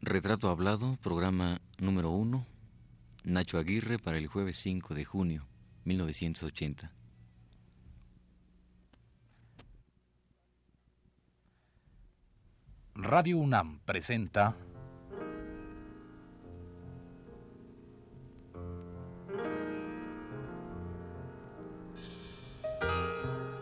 Retrato 0.00 0.48
Hablado, 0.48 0.96
programa 1.02 1.60
número 1.78 2.10
uno. 2.10 2.46
Nacho 3.24 3.58
Aguirre 3.58 3.98
para 3.98 4.16
el 4.16 4.28
jueves 4.28 4.56
5 4.58 4.94
de 4.94 5.04
junio, 5.04 5.46
1980. 5.84 6.92
Radio 12.94 13.38
UNAM 13.38 13.80
presenta 13.84 14.56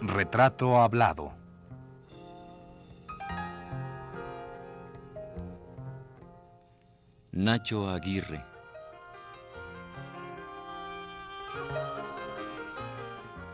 Retrato 0.02 0.80
Hablado. 0.80 1.45
Nacho 7.36 7.90
Aguirre. 7.90 8.42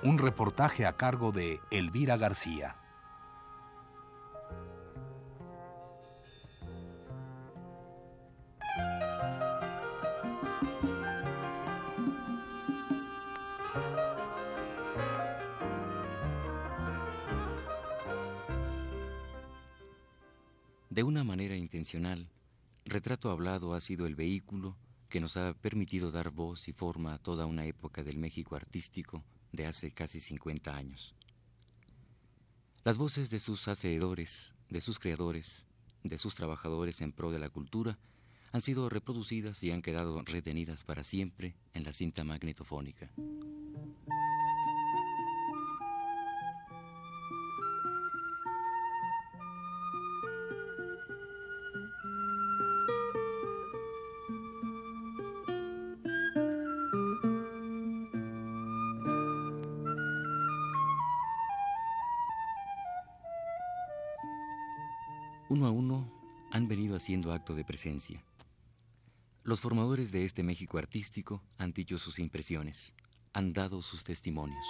Un 0.05 0.19
reportaje 0.19 0.87
a 0.87 0.93
cargo 0.93 1.33
de 1.33 1.59
Elvira 1.69 2.17
García. 2.17 2.77
De 20.89 21.03
una 21.03 21.25
manera 21.25 21.57
intencional, 21.57 22.29
Retrato 22.85 23.31
Hablado 23.31 23.75
ha 23.75 23.81
sido 23.81 24.07
el 24.07 24.15
vehículo 24.15 24.77
que 25.09 25.21
nos 25.21 25.37
ha 25.37 25.55
permitido 25.55 26.11
dar 26.11 26.31
voz 26.31 26.69
y 26.69 26.73
forma 26.73 27.15
a 27.15 27.19
toda 27.19 27.47
una 27.47 27.65
época 27.67 28.03
del 28.03 28.19
México 28.19 28.57
artístico 28.57 29.23
de 29.53 29.67
hace 29.67 29.93
casi 29.93 30.21
50 30.21 30.75
años. 30.75 31.15
Las 32.85 32.97
voces 32.97 33.31
de 33.31 33.39
sus 33.39 33.69
hacedores, 33.69 34.55
de 34.69 34.81
sus 34.81 34.99
creadores, 34.99 35.67
de 36.03 36.19
sus 36.19 36.35
trabajadores 36.35 37.01
en 37.01 37.13
pro 37.13 37.31
de 37.31 37.39
la 37.39 37.51
cultura 37.51 37.99
han 38.51 38.61
sido 38.61 38.89
reproducidas 38.89 39.63
y 39.63 39.71
han 39.71 39.83
quedado 39.83 40.21
retenidas 40.23 40.85
para 40.85 41.05
siempre 41.05 41.55
en 41.75 41.85
la 41.85 41.93
cinta 41.93 42.25
magnetofónica. 42.25 43.11
Acto 67.33 67.55
de 67.55 67.65
presencia. 67.65 68.23
Los 69.45 69.61
formadores 69.61 70.13
de 70.13 70.25
este 70.25 70.43
México 70.43 70.79
artístico 70.79 71.43
han 71.59 71.73
dicho 71.73 71.99
sus 71.99 72.19
impresiones, 72.19 72.95
han 73.33 73.53
dado 73.53 73.83
sus 73.83 74.05
testimonios. 74.05 74.65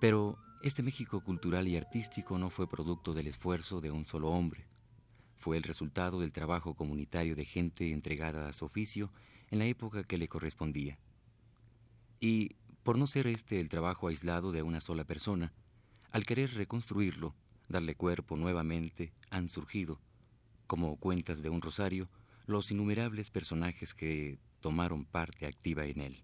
Pero 0.00 0.38
este 0.66 0.82
México 0.82 1.20
cultural 1.20 1.68
y 1.68 1.76
artístico 1.76 2.38
no 2.38 2.50
fue 2.50 2.68
producto 2.68 3.14
del 3.14 3.28
esfuerzo 3.28 3.80
de 3.80 3.92
un 3.92 4.04
solo 4.04 4.30
hombre. 4.30 4.66
Fue 5.36 5.56
el 5.56 5.62
resultado 5.62 6.18
del 6.18 6.32
trabajo 6.32 6.74
comunitario 6.74 7.36
de 7.36 7.44
gente 7.44 7.92
entregada 7.92 8.48
a 8.48 8.52
su 8.52 8.64
oficio 8.64 9.12
en 9.52 9.60
la 9.60 9.66
época 9.66 10.02
que 10.02 10.18
le 10.18 10.26
correspondía. 10.26 10.98
Y, 12.18 12.56
por 12.82 12.98
no 12.98 13.06
ser 13.06 13.28
este 13.28 13.60
el 13.60 13.68
trabajo 13.68 14.08
aislado 14.08 14.50
de 14.50 14.62
una 14.62 14.80
sola 14.80 15.04
persona, 15.04 15.52
al 16.10 16.26
querer 16.26 16.52
reconstruirlo, 16.54 17.34
darle 17.68 17.94
cuerpo 17.94 18.36
nuevamente, 18.36 19.12
han 19.30 19.48
surgido, 19.48 20.00
como 20.66 20.96
cuentas 20.96 21.42
de 21.42 21.48
un 21.48 21.62
rosario, 21.62 22.08
los 22.46 22.72
innumerables 22.72 23.30
personajes 23.30 23.94
que 23.94 24.40
tomaron 24.60 25.04
parte 25.04 25.46
activa 25.46 25.84
en 25.84 26.00
él. 26.00 26.22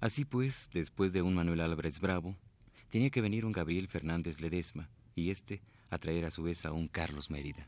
Así 0.00 0.24
pues, 0.24 0.70
después 0.72 1.12
de 1.12 1.20
un 1.20 1.34
Manuel 1.34 1.60
Álvarez 1.60 2.00
Bravo, 2.00 2.36
tenía 2.90 3.10
que 3.10 3.20
venir 3.20 3.46
un 3.46 3.52
Gabriel 3.52 3.88
Fernández 3.88 4.40
Ledesma 4.40 4.90
y 5.14 5.30
este 5.30 5.62
a 5.90 5.98
traer 5.98 6.24
a 6.24 6.30
su 6.30 6.42
vez 6.42 6.66
a 6.66 6.72
un 6.72 6.88
Carlos 6.88 7.30
Mérida. 7.30 7.66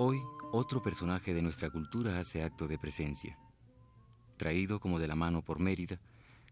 Hoy, 0.00 0.22
otro 0.52 0.80
personaje 0.80 1.34
de 1.34 1.42
nuestra 1.42 1.70
cultura 1.70 2.18
hace 2.20 2.42
acto 2.42 2.66
de 2.68 2.78
presencia. 2.78 3.38
Traído 4.36 4.78
como 4.78 4.98
de 4.98 5.08
la 5.08 5.16
mano 5.16 5.42
por 5.42 5.58
Mérida, 5.58 5.98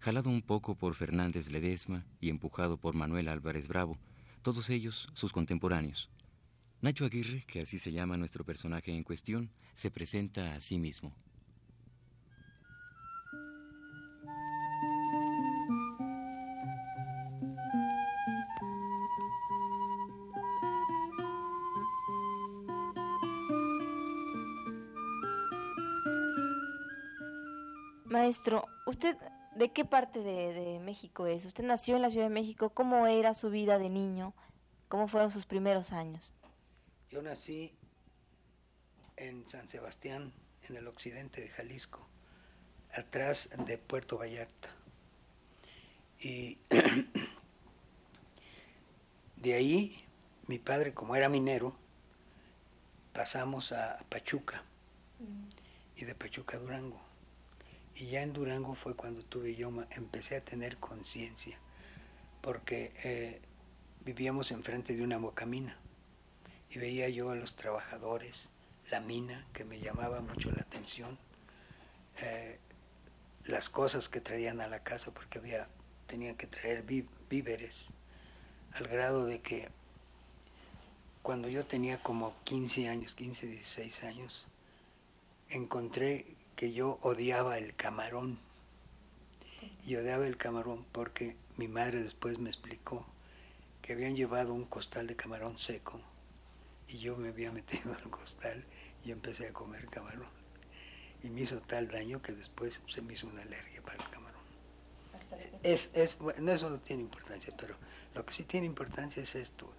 jalado 0.01 0.31
un 0.31 0.43
poco 0.43 0.75
por 0.75 0.95
Fernández 0.95 1.51
Ledesma 1.51 2.05
y 2.21 2.31
empujado 2.31 2.77
por 2.77 2.95
Manuel 2.95 3.29
Álvarez 3.29 3.69
Bravo, 3.69 3.99
todos 4.43 4.71
ellos 4.71 5.09
sus 5.15 5.33
contemporáneos. 5.33 6.09
Nacho 6.81 7.05
Aguirre, 7.05 7.45
que 7.47 7.61
así 7.61 7.79
se 7.79 7.93
llama 7.93 8.17
nuestro 8.17 8.45
personaje 8.45 8.93
en 8.93 9.03
cuestión, 9.03 9.51
se 9.75 9.91
presenta 9.91 10.55
a 10.55 10.61
sí 10.61 10.79
mismo. 10.79 11.13
Maestro, 28.09 28.65
¿usted 28.87 29.17
de 29.57 29.73
qué 29.73 29.85
parte 29.85 30.21
de, 30.21 30.53
de, 30.53 30.79
México 30.79 31.27
es? 31.27 31.47
Usted 31.47 31.65
nació 31.65 31.97
en 31.97 32.03
la 32.03 32.11
Ciudad 32.11 32.27
de 32.27 32.35
México. 32.35 32.71
¿Cómo 32.71 33.07
era 33.07 33.35
su 33.35 33.51
vida 33.51 33.79
de 33.79 33.89
niño? 33.89 34.35
¿Cómo 34.89 35.09
fueron 35.09 35.31
sus 35.31 35.47
primeros 35.47 35.93
años? 35.93 36.35
Yo 37.11 37.23
nací 37.23 37.73
en 39.17 39.49
San 39.49 39.69
Sebastián, 39.69 40.33
en 40.69 40.77
el 40.77 40.87
occidente 40.87 41.41
de 41.41 41.49
Jalisco, 41.49 42.07
atrás 42.93 43.51
de 43.67 43.79
Puerto 43.79 44.19
Vallarta. 44.19 44.69
Y 46.21 46.59
de 49.37 49.55
ahí, 49.55 50.05
mi 50.47 50.59
padre, 50.59 50.95
como 50.95 51.17
era 51.17 51.29
minero, 51.29 51.75
pasamos 53.13 53.73
a 53.73 53.99
Pachuca 54.09 54.63
y 55.97 56.05
de 56.05 56.15
Pachuca 56.15 56.59
a 56.59 56.61
Durango. 56.61 57.06
Y 57.99 58.09
ya 58.09 58.23
en 58.23 58.35
Durango 58.35 58.75
fue 58.75 58.95
cuando 58.95 59.23
tuve 59.23 59.55
yo, 59.55 59.73
empecé 59.93 60.37
a 60.37 60.45
tener 60.45 60.77
conciencia, 60.77 61.59
porque 62.43 62.93
eh, 63.03 63.41
vivíamos 64.05 64.51
enfrente 64.51 64.95
de 64.95 65.03
una 65.03 65.17
bocamina 65.17 65.79
y 66.71 66.79
veía 66.79 67.09
yo 67.09 67.31
a 67.31 67.35
los 67.35 67.57
trabajadores, 67.57 68.51
la 68.91 69.01
mina, 69.01 69.47
que 69.55 69.65
me 69.65 69.81
llamaba 69.81 70.21
mucho 70.21 70.51
la 70.51 70.61
atención, 70.61 71.17
eh, 72.21 72.59
las 73.45 73.71
cosas 73.71 74.11
que 74.11 74.21
traían 74.21 74.61
a 74.61 74.69
la 74.69 74.83
casa, 74.83 75.11
porque 75.13 75.39
había, 75.39 75.67
tenían 76.07 76.37
que 76.37 76.47
traer 76.47 76.85
víveres, 77.31 77.87
al 78.75 78.89
grado 78.89 79.25
de 79.25 79.41
que 79.41 79.71
cuando 81.23 81.49
yo 81.49 81.65
tenía 81.65 82.03
como 82.03 82.35
15 82.45 82.91
años, 82.91 83.15
15, 83.15 83.47
16 83.47 84.05
años, 84.05 84.47
encontré 85.49 86.36
que 86.57 86.73
yo 86.73 86.99
odiaba 87.03 87.59
el 87.59 87.77
camarón. 87.77 88.41
Y 89.87 89.95
odiaba 89.95 90.27
el 90.27 90.37
camarón 90.37 90.85
porque 90.91 91.37
mi 91.57 91.69
madre 91.69 92.03
después 92.03 92.39
me 92.39 92.49
explicó 92.49 93.07
que 93.83 93.93
habían 93.93 94.17
llevado 94.17 94.53
un 94.53 94.65
costal 94.65 95.07
de 95.07 95.15
camarón 95.15 95.59
seco 95.59 96.01
y 96.89 96.99
yo 96.99 97.17
me 97.17 97.29
había 97.29 97.53
metido 97.61 97.95
al 97.95 98.11
costal 98.11 98.65
y 99.05 99.13
empecé 99.13 99.49
a 99.49 99.53
comer 99.53 99.87
camarón. 99.87 100.29
Y 101.23 101.29
me 101.29 101.43
hizo 101.43 101.61
tal 101.61 101.89
daño 101.89 102.21
que 102.23 102.33
después 102.33 102.81
se 102.89 103.03
me 103.03 103.15
hizo 103.15 103.27
una 103.27 103.43
alergia 103.43 103.83
para 103.83 104.03
el 104.03 104.11
camarón. 104.11 104.37
Es, 105.63 105.91
es, 105.93 106.19
bueno, 106.19 106.53
eso 106.53 106.71
no 106.71 106.79
tiene 106.81 107.03
importancia, 107.03 107.53
pero 107.57 107.77
lo 108.15 108.25
que 108.25 108.33
sí 108.33 108.45
tiene 108.45 108.67
importancia 108.67 109.23
es 109.23 109.35
esto. 109.35 109.73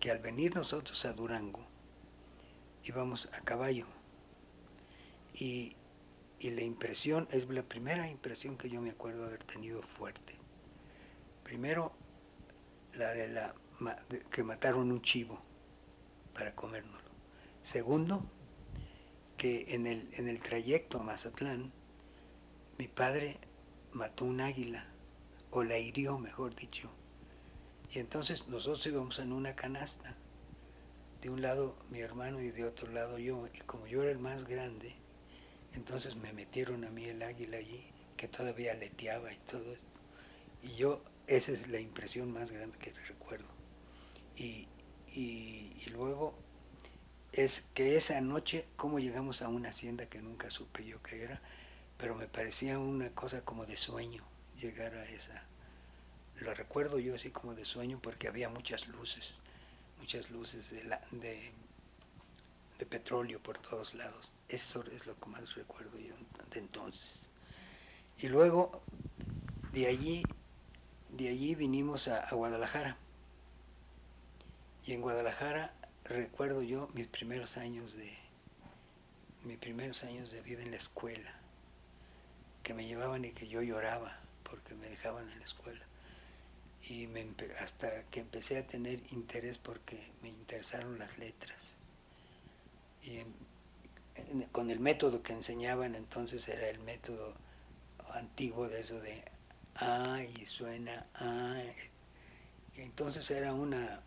que 0.00 0.10
al 0.10 0.18
venir 0.18 0.54
nosotros 0.54 1.04
a 1.04 1.12
Durango, 1.12 1.64
íbamos 2.84 3.28
a 3.32 3.40
caballo. 3.40 3.86
Y, 5.34 5.76
y 6.38 6.50
la 6.50 6.62
impresión, 6.62 7.28
es 7.30 7.48
la 7.48 7.62
primera 7.62 8.08
impresión 8.08 8.56
que 8.56 8.68
yo 8.68 8.80
me 8.80 8.90
acuerdo 8.90 9.24
haber 9.26 9.44
tenido 9.44 9.82
fuerte. 9.82 10.34
Primero, 11.42 11.92
la 12.94 13.12
de 13.12 13.28
la 13.28 13.54
que 14.30 14.44
mataron 14.44 14.92
un 14.92 15.02
chivo 15.02 15.40
para 16.32 16.54
comérnoslo. 16.54 17.10
Segundo, 17.62 18.22
que 19.36 19.74
en 19.74 19.86
el, 19.86 20.08
en 20.14 20.28
el 20.28 20.40
trayecto 20.40 21.00
a 21.00 21.02
Mazatlán, 21.02 21.72
mi 22.78 22.88
padre 22.88 23.38
mató 23.92 24.24
un 24.24 24.40
águila, 24.40 24.86
o 25.50 25.62
la 25.62 25.78
hirió, 25.78 26.18
mejor 26.18 26.54
dicho. 26.54 26.90
Y 27.92 28.00
entonces 28.00 28.48
nosotros 28.48 28.84
íbamos 28.86 29.18
en 29.18 29.32
una 29.32 29.54
canasta, 29.54 30.16
de 31.22 31.30
un 31.30 31.42
lado 31.42 31.76
mi 31.90 32.00
hermano 32.00 32.40
y 32.40 32.50
de 32.50 32.64
otro 32.64 32.90
lado 32.90 33.18
yo, 33.18 33.46
y 33.54 33.60
como 33.60 33.86
yo 33.86 34.02
era 34.02 34.10
el 34.10 34.18
más 34.18 34.44
grande, 34.44 34.94
entonces 35.74 36.16
me 36.16 36.32
metieron 36.32 36.84
a 36.84 36.90
mí 36.90 37.04
el 37.04 37.22
águila 37.22 37.58
allí, 37.58 37.84
que 38.16 38.28
todavía 38.28 38.72
aleteaba 38.72 39.32
y 39.32 39.36
todo 39.38 39.72
esto. 39.72 40.00
Y 40.62 40.76
yo, 40.76 41.02
esa 41.26 41.52
es 41.52 41.68
la 41.68 41.80
impresión 41.80 42.32
más 42.32 42.50
grande 42.50 42.78
que 42.78 42.92
recuerdo. 43.08 43.48
Y, 44.36 44.68
y, 45.12 45.84
luego 45.90 46.34
es 47.32 47.62
que 47.74 47.96
esa 47.96 48.20
noche, 48.20 48.66
cómo 48.76 48.98
llegamos 48.98 49.42
a 49.42 49.48
una 49.48 49.70
hacienda 49.70 50.06
que 50.06 50.22
nunca 50.22 50.50
supe 50.50 50.84
yo 50.84 51.02
qué 51.02 51.22
era, 51.22 51.40
pero 51.98 52.14
me 52.14 52.26
parecía 52.26 52.78
una 52.78 53.10
cosa 53.10 53.44
como 53.44 53.66
de 53.66 53.76
sueño 53.76 54.24
llegar 54.60 54.94
a 54.94 55.04
esa. 55.04 55.44
Lo 56.36 56.54
recuerdo 56.54 56.98
yo 56.98 57.14
así 57.14 57.30
como 57.30 57.54
de 57.54 57.64
sueño 57.64 58.00
porque 58.00 58.28
había 58.28 58.48
muchas 58.48 58.88
luces, 58.88 59.34
muchas 59.98 60.30
luces 60.30 60.70
de, 60.70 61.52
de 62.78 62.86
petróleo 62.86 63.40
por 63.40 63.58
todos 63.58 63.94
lados. 63.94 64.33
Eso 64.54 64.84
es 64.92 65.04
lo 65.04 65.18
que 65.18 65.26
más 65.26 65.52
recuerdo 65.56 65.98
yo 65.98 66.14
de 66.52 66.60
entonces. 66.60 67.26
Y 68.18 68.28
luego 68.28 68.84
de 69.72 69.88
allí, 69.88 70.22
de 71.10 71.28
allí 71.28 71.56
vinimos 71.56 72.06
a, 72.06 72.20
a 72.20 72.34
Guadalajara. 72.36 72.96
Y 74.86 74.92
en 74.92 75.00
Guadalajara 75.00 75.74
recuerdo 76.04 76.62
yo 76.62 76.88
mis 76.94 77.08
primeros 77.08 77.56
años 77.56 77.94
de 77.94 78.16
mis 79.42 79.58
primeros 79.58 80.04
años 80.04 80.30
de 80.30 80.40
vida 80.42 80.62
en 80.62 80.70
la 80.70 80.76
escuela, 80.76 81.34
que 82.62 82.74
me 82.74 82.86
llevaban 82.86 83.24
y 83.24 83.32
que 83.32 83.48
yo 83.48 83.60
lloraba 83.60 84.20
porque 84.48 84.76
me 84.76 84.88
dejaban 84.88 85.28
en 85.30 85.38
la 85.40 85.44
escuela. 85.44 85.84
Y 86.88 87.08
me, 87.08 87.26
hasta 87.58 88.04
que 88.04 88.20
empecé 88.20 88.58
a 88.58 88.66
tener 88.68 89.00
interés 89.10 89.58
porque 89.58 90.12
me 90.22 90.28
interesaron 90.28 90.96
las 90.96 91.18
letras. 91.18 91.58
Y 93.02 93.18
en, 93.18 93.43
con 94.52 94.70
el 94.70 94.80
método 94.80 95.22
que 95.22 95.32
enseñaban 95.32 95.94
entonces 95.94 96.46
era 96.48 96.68
el 96.68 96.78
método 96.80 97.34
antiguo 98.12 98.68
de 98.68 98.80
eso 98.80 99.00
de 99.00 99.22
ah 99.76 100.20
y 100.22 100.46
suena 100.46 101.06
ah. 101.14 101.60
Y 102.76 102.80
entonces 102.80 103.30
era 103.30 103.52
una, 103.52 104.00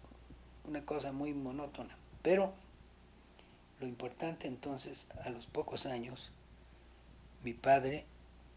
una 0.65 0.85
cosa 0.85 1.11
muy 1.11 1.33
monótona. 1.33 1.95
Pero 2.21 2.53
lo 3.79 3.87
importante 3.87 4.47
entonces, 4.47 5.05
a 5.23 5.29
los 5.29 5.45
pocos 5.45 5.85
años, 5.85 6.31
mi 7.43 7.53
padre 7.53 8.05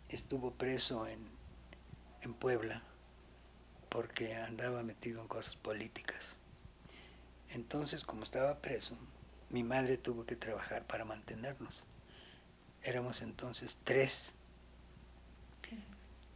estuvo 0.09 0.51
preso 0.51 1.07
en, 1.07 1.21
en 2.23 2.35
Puebla 2.35 2.83
porque 3.89 4.35
andaba 4.35 4.83
metido 4.83 5.21
en 5.21 5.29
cosas 5.29 5.57
políticas. 5.57 6.31
Entonces, 7.51 8.05
como 8.05 8.23
estaba 8.25 8.59
preso, 8.59 8.97
mi 9.51 9.63
madre 9.63 9.99
tuvo 9.99 10.25
que 10.25 10.37
trabajar 10.37 10.87
para 10.87 11.05
mantenernos. 11.05 11.83
Éramos 12.83 13.21
entonces 13.21 13.77
tres, 13.85 14.33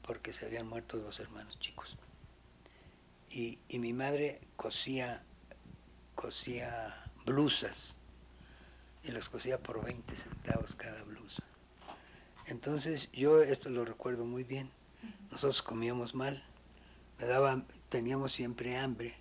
porque 0.07 0.33
se 0.33 0.47
habían 0.47 0.69
muerto 0.69 0.99
dos 0.99 1.19
hermanos 1.21 1.59
chicos. 1.61 1.97
Y, 3.31 3.59
y 3.69 3.79
mi 3.79 3.93
madre 3.93 4.41
cosía 4.57 5.23
cosía 6.15 6.95
blusas 7.25 7.97
y 9.03 9.11
las 9.11 9.29
cosía 9.29 9.59
por 9.59 9.85
20 9.85 10.17
centavos 10.17 10.75
cada 10.75 11.03
blusa. 11.05 11.43
Entonces 12.47 13.11
yo 13.13 13.43
esto 13.43 13.71
lo 13.71 13.85
recuerdo 13.85 14.25
muy 14.25 14.45
bien. 14.45 14.71
Nosotros 15.31 15.63
comíamos 15.63 16.15
mal, 16.15 16.43
me 17.19 17.27
daba, 17.27 17.63
teníamos 17.89 18.33
siempre 18.33 18.77
hambre 18.77 19.15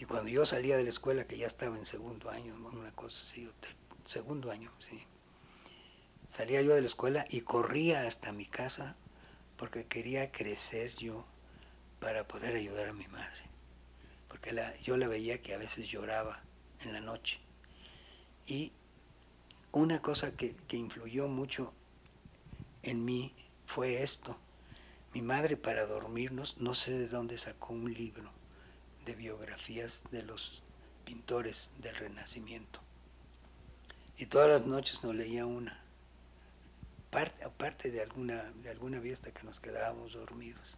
y 0.00 0.06
cuando 0.06 0.30
yo 0.30 0.46
salía 0.46 0.78
de 0.78 0.82
la 0.84 0.88
escuela, 0.88 1.26
que 1.26 1.36
ya 1.36 1.46
estaba 1.46 1.76
en 1.76 1.84
segundo 1.84 2.30
año, 2.30 2.54
una 2.72 2.90
cosa 2.92 3.22
así, 3.22 3.46
segundo 4.06 4.50
año, 4.50 4.72
sí, 4.88 5.02
salía 6.26 6.62
yo 6.62 6.74
de 6.74 6.80
la 6.80 6.86
escuela 6.86 7.26
y 7.28 7.42
corría 7.42 8.06
hasta 8.06 8.32
mi 8.32 8.46
casa 8.46 8.96
porque 9.58 9.84
quería 9.84 10.32
crecer 10.32 10.94
yo 10.94 11.26
para 11.98 12.26
poder 12.26 12.56
ayudar 12.56 12.88
a 12.88 12.94
mi 12.94 13.06
madre 13.08 13.42
porque 14.26 14.52
la, 14.52 14.74
yo 14.78 14.96
la 14.96 15.06
veía 15.06 15.42
que 15.42 15.52
a 15.52 15.58
veces 15.58 15.86
lloraba 15.86 16.40
en 16.82 16.94
la 16.94 17.00
noche. 17.00 17.38
Y 18.46 18.72
una 19.72 20.00
cosa 20.00 20.34
que, 20.34 20.54
que 20.66 20.78
influyó 20.78 21.28
mucho 21.28 21.74
en 22.82 23.04
mí 23.04 23.34
fue 23.66 24.02
esto. 24.02 24.38
Mi 25.12 25.20
madre 25.20 25.58
para 25.58 25.84
dormirnos, 25.84 26.56
no 26.58 26.74
sé 26.74 26.92
de 26.92 27.08
dónde 27.08 27.36
sacó 27.36 27.74
un 27.74 27.92
libro 27.92 28.39
biografías 29.14 30.00
de 30.10 30.22
los 30.22 30.62
pintores 31.04 31.70
del 31.78 31.96
Renacimiento. 31.96 32.80
Y 34.16 34.26
todas 34.26 34.48
las 34.48 34.66
noches 34.66 35.02
nos 35.02 35.14
leía 35.14 35.46
una, 35.46 35.82
parte, 37.10 37.42
aparte 37.44 37.90
de 37.90 38.02
alguna, 38.02 38.52
de 38.62 38.70
alguna 38.70 39.00
fiesta 39.00 39.32
que 39.32 39.42
nos 39.42 39.60
quedábamos 39.60 40.12
dormidos. 40.12 40.76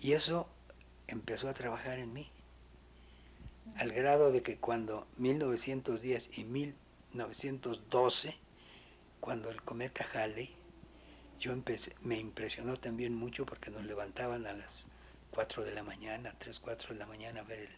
Y 0.00 0.12
eso 0.12 0.48
empezó 1.06 1.48
a 1.48 1.54
trabajar 1.54 1.98
en 1.98 2.12
mí 2.12 2.30
al 3.76 3.92
grado 3.92 4.32
de 4.32 4.42
que 4.42 4.58
cuando 4.58 5.06
1910 5.18 6.38
y 6.38 6.44
1912, 6.44 8.36
cuando 9.20 9.50
el 9.50 9.60
cometa 9.62 10.06
Halley, 10.14 10.54
yo 11.40 11.52
empecé, 11.52 11.94
me 12.00 12.18
impresionó 12.18 12.76
también 12.76 13.14
mucho 13.14 13.44
porque 13.44 13.70
nos 13.70 13.84
levantaban 13.84 14.46
a 14.46 14.52
las 14.52 14.86
4 15.36 15.64
de 15.64 15.74
la 15.74 15.82
mañana, 15.82 16.34
3, 16.38 16.58
4 16.60 16.94
de 16.94 16.98
la 16.98 17.04
mañana 17.04 17.40
a 17.40 17.44
ver 17.44 17.58
el, 17.58 17.68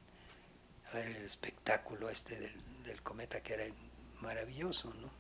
a 0.92 0.94
ver 0.94 1.08
el 1.08 1.24
espectáculo 1.24 2.08
este 2.08 2.38
del, 2.38 2.52
del 2.84 3.02
cometa 3.02 3.42
que 3.42 3.54
era 3.54 3.64
maravilloso, 4.20 4.94
¿no? 4.94 5.10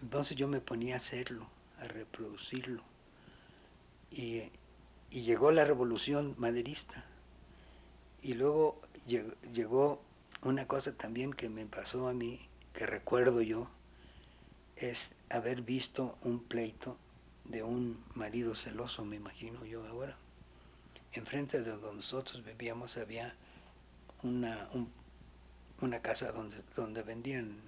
Entonces 0.00 0.38
yo 0.38 0.48
me 0.48 0.62
ponía 0.62 0.94
a 0.94 0.96
hacerlo, 0.96 1.46
a 1.80 1.84
reproducirlo. 1.84 2.82
Y, 4.10 4.44
y 5.10 5.24
llegó 5.24 5.52
la 5.52 5.66
revolución 5.66 6.34
maderista. 6.38 7.04
Y 8.22 8.32
luego 8.32 8.80
llegó 9.06 10.02
una 10.40 10.66
cosa 10.66 10.94
también 10.94 11.34
que 11.34 11.50
me 11.50 11.66
pasó 11.66 12.08
a 12.08 12.14
mí, 12.14 12.40
que 12.72 12.86
recuerdo 12.86 13.42
yo, 13.42 13.68
es 14.76 15.12
haber 15.28 15.60
visto 15.60 16.16
un 16.22 16.42
pleito 16.42 16.96
de 17.44 17.62
un 17.62 18.02
marido 18.14 18.54
celoso, 18.54 19.04
me 19.04 19.16
imagino 19.16 19.66
yo 19.66 19.86
ahora. 19.86 20.16
Enfrente 21.14 21.62
de 21.62 21.70
donde 21.70 21.96
nosotros 21.96 22.44
vivíamos 22.44 22.96
había 22.96 23.34
una, 24.22 24.68
un, 24.72 24.90
una 25.80 26.00
casa 26.00 26.32
donde, 26.32 26.62
donde 26.76 27.02
vendían 27.02 27.60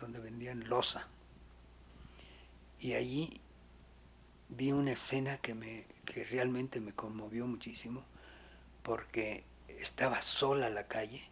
donde 0.00 0.20
vendían 0.20 0.68
losa. 0.68 1.06
Y 2.78 2.92
allí 2.92 3.40
vi 4.50 4.72
una 4.72 4.92
escena 4.92 5.38
que 5.38 5.54
me 5.54 5.86
que 6.04 6.24
realmente 6.24 6.80
me 6.80 6.92
conmovió 6.92 7.46
muchísimo 7.46 8.02
porque 8.82 9.44
estaba 9.66 10.22
sola 10.22 10.70
la 10.70 10.86
calle 10.86 11.22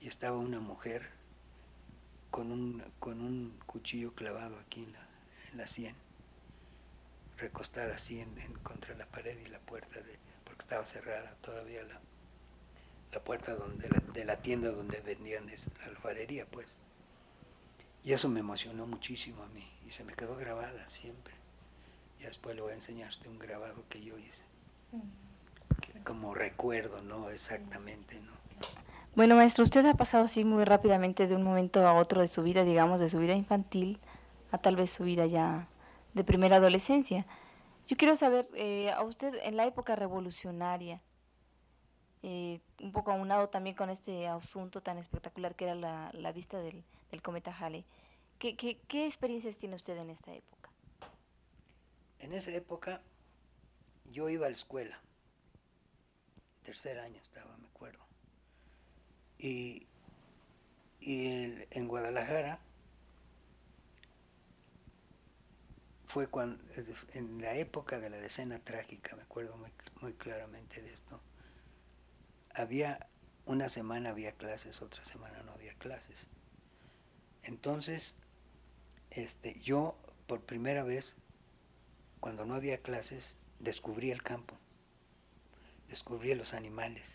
y 0.00 0.08
estaba 0.08 0.38
una 0.38 0.60
mujer 0.60 1.10
con 2.30 2.50
un, 2.50 2.82
con 2.98 3.20
un 3.20 3.54
cuchillo 3.66 4.14
clavado 4.14 4.58
aquí 4.58 4.82
en 4.84 4.92
la, 4.92 5.08
en 5.52 5.58
la 5.58 5.66
sien, 5.66 5.94
recostada 7.40 7.96
así 7.96 8.20
en, 8.20 8.38
en, 8.38 8.54
contra 8.54 8.94
la 8.94 9.06
pared 9.06 9.38
y 9.38 9.48
la 9.48 9.58
puerta, 9.60 10.00
de, 10.00 10.18
porque 10.44 10.62
estaba 10.62 10.86
cerrada 10.86 11.34
todavía 11.40 11.82
la, 11.84 12.00
la 13.12 13.20
puerta 13.20 13.54
donde 13.54 13.88
la, 13.88 14.00
de 14.12 14.24
la 14.24 14.36
tienda 14.36 14.70
donde 14.70 15.00
vendían 15.00 15.46
la 15.46 15.84
alfarería, 15.86 16.46
pues. 16.46 16.66
Y 18.02 18.12
eso 18.12 18.28
me 18.28 18.40
emocionó 18.40 18.86
muchísimo 18.86 19.42
a 19.42 19.48
mí 19.48 19.68
y 19.86 19.92
se 19.92 20.04
me 20.04 20.14
quedó 20.14 20.36
grabada 20.36 20.88
siempre. 20.88 21.34
Y 22.18 22.22
después 22.24 22.56
le 22.56 22.62
voy 22.62 22.72
a 22.72 22.76
enseñarte 22.76 23.28
un 23.28 23.38
grabado 23.38 23.84
que 23.88 24.02
yo 24.02 24.18
hice. 24.18 24.42
Mm 24.92 25.30
como 26.04 26.34
recuerdo, 26.34 27.02
¿no? 27.02 27.30
Exactamente, 27.30 28.16
¿no? 28.16 28.32
Bueno, 29.14 29.36
maestro, 29.36 29.64
usted 29.64 29.84
ha 29.86 29.94
pasado 29.94 30.24
así 30.24 30.44
muy 30.44 30.64
rápidamente 30.64 31.26
de 31.26 31.36
un 31.36 31.42
momento 31.42 31.86
a 31.86 31.94
otro 31.94 32.20
de 32.20 32.28
su 32.28 32.42
vida, 32.42 32.64
digamos, 32.64 33.00
de 33.00 33.10
su 33.10 33.18
vida 33.18 33.34
infantil 33.34 33.98
a 34.52 34.58
tal 34.58 34.76
vez 34.76 34.90
su 34.90 35.04
vida 35.04 35.26
ya 35.26 35.66
de 36.14 36.24
primera 36.24 36.56
adolescencia. 36.56 37.26
Yo 37.86 37.96
quiero 37.96 38.16
saber, 38.16 38.48
eh, 38.54 38.90
a 38.90 39.02
usted 39.02 39.34
en 39.42 39.56
la 39.56 39.66
época 39.66 39.96
revolucionaria, 39.96 41.00
eh, 42.22 42.60
un 42.80 42.92
poco 42.92 43.12
aunado 43.12 43.48
también 43.48 43.74
con 43.74 43.90
este 43.90 44.28
asunto 44.28 44.80
tan 44.80 44.98
espectacular 44.98 45.54
que 45.54 45.64
era 45.64 45.74
la, 45.74 46.10
la 46.12 46.32
vista 46.32 46.60
del, 46.60 46.84
del 47.10 47.22
cometa 47.22 47.56
Halley. 47.58 47.84
¿Qué, 48.38 48.56
qué, 48.56 48.78
qué 48.88 49.06
experiencias 49.06 49.58
tiene 49.58 49.76
usted 49.76 49.96
en 49.96 50.10
esta 50.10 50.32
época? 50.32 50.70
En 52.18 52.32
esa 52.32 52.50
época 52.50 53.00
yo 54.12 54.28
iba 54.28 54.46
a 54.46 54.50
la 54.50 54.56
escuela, 54.56 55.00
tercer 56.62 56.98
año 56.98 57.18
estaba, 57.20 57.56
me 57.56 57.66
acuerdo. 57.66 58.00
Y, 59.38 59.86
y 61.00 61.64
en 61.70 61.88
Guadalajara 61.88 62.60
fue 66.12 66.26
cuando, 66.26 66.62
en 67.14 67.40
la 67.40 67.54
época 67.54 68.00
de 68.00 68.10
la 68.10 68.16
decena 68.16 68.58
trágica, 68.58 69.14
me 69.16 69.22
acuerdo 69.22 69.56
muy, 69.56 69.70
muy 70.00 70.12
claramente 70.14 70.82
de 70.82 70.92
esto, 70.92 71.20
había, 72.52 73.06
una 73.46 73.68
semana 73.68 74.10
había 74.10 74.32
clases, 74.32 74.82
otra 74.82 75.04
semana 75.04 75.42
no 75.44 75.52
había 75.52 75.74
clases. 75.74 76.26
Entonces, 77.42 78.14
este, 79.10 79.60
yo 79.60 79.96
por 80.26 80.40
primera 80.40 80.82
vez, 80.82 81.14
cuando 82.18 82.44
no 82.44 82.54
había 82.54 82.78
clases, 82.78 83.36
descubrí 83.60 84.10
el 84.10 84.22
campo, 84.22 84.56
descubrí 85.88 86.34
los 86.34 86.54
animales. 86.54 87.08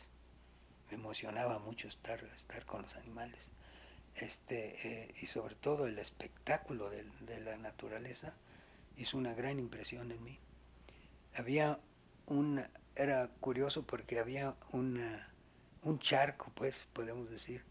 Me 0.90 0.96
emocionaba 0.96 1.60
mucho 1.60 1.88
estar, 1.88 2.24
estar 2.36 2.66
con 2.66 2.84
los 2.84 2.96
animales. 2.96 3.50
Este, 4.16 4.78
eh, 4.88 5.16
y 5.22 5.28
sobre 5.28 5.56
todo 5.56 5.88
el 5.88 6.00
espectáculo 6.00 6.90
de 6.90 7.42
la 7.42 7.58
naturaleza 7.58 8.34
hizo 8.98 9.18
una 9.18 9.34
gran 9.34 9.60
impresión 9.60 10.12
en 10.12 10.24
mí. 10.24 10.40
Había 11.36 11.80
un, 12.28 12.64
era 12.96 13.28
curioso 13.40 13.84
porque 13.84 14.20
había 14.20 14.56
una, 14.72 15.28
un 15.84 16.00
charco, 16.00 16.52
pues, 16.56 16.76
podemos 16.94 17.30
decir, 17.30 17.64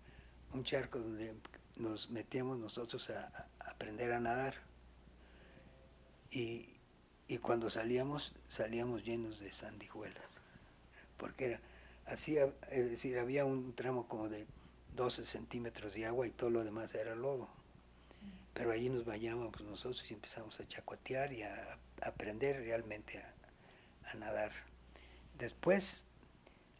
un 0.52 0.64
charco 0.64 0.98
donde 0.98 1.34
nos 1.76 2.08
metíamos 2.10 2.58
nosotros 2.58 3.08
a, 3.10 3.48
aprender 3.60 4.12
a 4.12 4.20
nadar. 4.20 4.54
Y, 6.30 6.68
y 7.28 7.38
cuando 7.38 7.70
salíamos, 7.70 8.34
salíamos 8.48 9.04
llenos 9.04 9.38
de 9.40 9.52
sandijuelas, 9.54 10.24
porque 11.16 11.46
era 11.46 11.60
así, 12.06 12.36
es 12.36 12.90
decir, 12.90 13.18
había 13.18 13.44
un 13.44 13.74
tramo 13.74 14.06
como 14.08 14.28
de 14.28 14.46
12 14.94 15.26
centímetros 15.26 15.94
de 15.94 16.06
agua 16.06 16.26
y 16.26 16.30
todo 16.30 16.50
lo 16.50 16.64
demás 16.64 16.94
era 16.94 17.14
lodo. 17.14 17.48
Pero 18.54 18.70
allí 18.70 18.88
nos 18.88 19.04
bañábamos 19.04 19.60
nosotros 19.62 20.02
y 20.08 20.14
empezamos 20.14 20.58
a 20.60 20.68
chacotear 20.68 21.32
y 21.32 21.42
a, 21.42 21.78
aprender 22.02 22.56
realmente 22.56 23.18
a, 23.18 23.34
a 24.10 24.14
nadar. 24.14 24.52
Después 25.38 25.84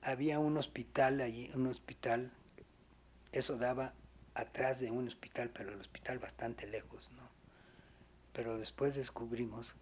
había 0.02 0.38
un 0.38 0.56
hospital 0.56 1.20
allí, 1.20 1.50
un 1.54 1.66
hospital, 1.66 2.30
eso 3.32 3.56
daba 3.56 3.92
atrás 4.34 4.80
de 4.80 4.90
un 4.90 5.08
hospital, 5.08 5.50
pero 5.50 5.72
el 5.72 5.80
hospital 5.80 6.18
bastante 6.18 6.66
lejos, 6.66 7.08
¿no? 7.12 7.28
Pero 8.32 8.58
después 8.58 8.96
descubrimos, 8.96 9.72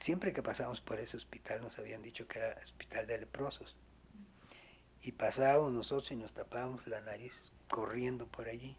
siempre 0.00 0.32
que 0.32 0.42
pasamos 0.42 0.80
por 0.80 0.98
ese 0.98 1.16
hospital 1.16 1.60
nos 1.60 1.78
habían 1.78 2.02
dicho 2.02 2.26
que 2.26 2.38
era 2.38 2.58
hospital 2.64 3.06
de 3.06 3.18
leprosos. 3.18 3.76
Y 5.02 5.12
pasábamos 5.12 5.72
nosotros 5.72 6.10
y 6.10 6.16
nos 6.16 6.32
tapábamos 6.32 6.86
la 6.86 7.00
nariz 7.00 7.32
corriendo 7.68 8.26
por 8.26 8.48
allí. 8.48 8.76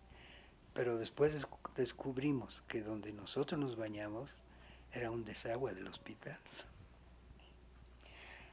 Pero 0.73 0.97
después 0.97 1.33
descu- 1.33 1.73
descubrimos 1.75 2.61
que 2.67 2.81
donde 2.81 3.11
nosotros 3.11 3.59
nos 3.59 3.75
bañamos 3.75 4.29
era 4.93 5.11
un 5.11 5.25
desagüe 5.25 5.73
del 5.73 5.87
hospital. 5.87 6.37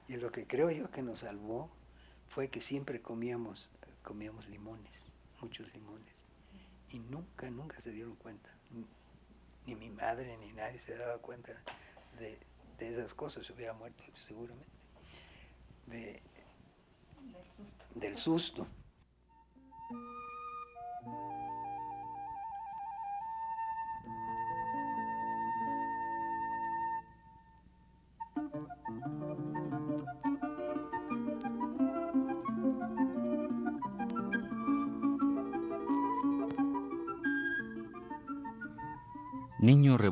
Y 0.09 0.17
lo 0.17 0.33
que 0.33 0.47
creo 0.47 0.71
yo 0.71 0.91
que 0.91 1.03
nos 1.03 1.21
salvó 1.21 1.71
fue 2.31 2.49
que 2.49 2.61
siempre 2.61 3.01
comíamos, 3.03 3.69
comíamos 4.03 4.47
limones, 4.49 4.93
muchos 5.41 5.73
limones. 5.75 6.25
Y 6.91 6.99
nunca, 6.99 7.51
nunca 7.51 7.81
se 7.83 7.91
dieron 7.93 8.17
cuenta. 8.17 8.49
Ni, 8.71 8.87
ni 9.67 9.75
mi 9.75 9.91
madre 9.91 10.37
ni 10.39 10.53
nadie 10.53 10.81
se 10.87 10.97
daba 10.97 11.19
cuenta 11.19 11.53
de, 12.19 12.39
de 12.79 12.95
esas 12.95 13.13
cosas. 13.15 13.47
Se 13.47 13.53
hubiera 13.53 13.75
muerto 13.75 14.03
seguramente. 14.27 14.67
De, 15.87 16.23
del 17.95 18.17
susto. 18.19 18.67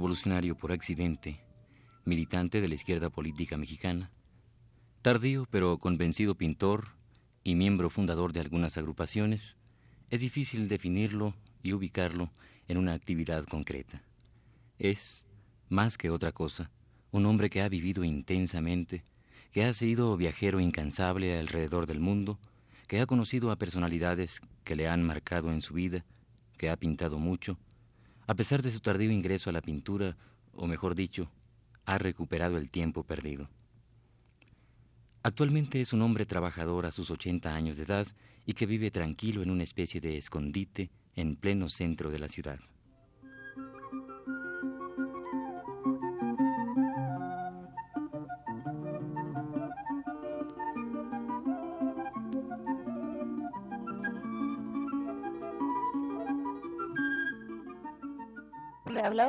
Revolucionario 0.07 0.57
por 0.57 0.71
accidente, 0.71 1.41
militante 2.05 2.61
de 2.61 2.69
la 2.69 2.77
izquierda 2.77 3.11
política 3.11 3.57
mexicana, 3.57 4.13
tardío 5.03 5.49
pero 5.51 5.79
convencido 5.79 6.37
pintor 6.37 6.91
y 7.43 7.57
miembro 7.57 7.91
fundador 7.91 8.33
de 8.33 8.39
algunas 8.39 8.79
agrupaciones, 8.79 9.57
es 10.11 10.21
difícil 10.21 10.69
definirlo 10.69 11.35
y 11.65 11.73
ubicarlo 11.73 12.31
en 12.69 12.79
una 12.79 12.93
actividad 12.93 13.43
concreta. 13.47 14.01
Es, 14.79 15.27
más 15.69 15.99
que 15.99 16.11
otra 16.11 16.31
cosa, 16.31 16.71
un 17.11 17.27
hombre 17.27 17.51
que 17.51 17.61
ha 17.63 17.69
vivido 17.69 18.05
intensamente, 18.05 19.03
que 19.51 19.65
ha 19.65 19.73
sido 19.73 20.17
viajero 20.17 20.61
incansable 20.61 21.37
alrededor 21.37 21.87
del 21.87 21.99
mundo, 21.99 22.39
que 22.87 23.01
ha 23.01 23.07
conocido 23.07 23.51
a 23.51 23.57
personalidades 23.57 24.41
que 24.63 24.77
le 24.77 24.87
han 24.87 25.03
marcado 25.03 25.51
en 25.51 25.63
su 25.63 25.75
vida, 25.75 26.05
que 26.57 26.71
ha 26.71 26.77
pintado 26.77 27.19
mucho, 27.19 27.59
a 28.27 28.35
pesar 28.35 28.63
de 28.63 28.71
su 28.71 28.81
tardío 28.81 29.11
ingreso 29.11 29.51
a 29.51 29.53
la 29.53 29.61
pintura, 29.61 30.17
o 30.53 30.67
mejor 30.67 30.95
dicho, 30.95 31.31
ha 31.85 31.99
recuperado 31.99 32.57
el 32.57 32.71
tiempo 32.71 33.05
perdido. 33.05 33.49
Actualmente 35.23 35.81
es 35.81 35.93
un 35.93 36.03
hombre 36.03 36.27
trabajador 36.27 36.87
a 36.87 36.93
sus 36.93 37.11
80 37.11 37.55
años 37.55 37.77
de 37.77 37.85
edad 37.85 38.07
y 38.45 38.53
que 38.53 38.67
vive 38.67 38.91
tranquilo 38.91 39.43
en 39.43 39.51
una 39.51 39.65
especie 39.65 40.01
de 40.01 40.17
escondite 40.17 40.91
en 41.17 41.37
pleno 41.37 41.69
centro 41.69 42.11
de 42.11 42.19
la 42.19 42.29
ciudad. 42.29 42.61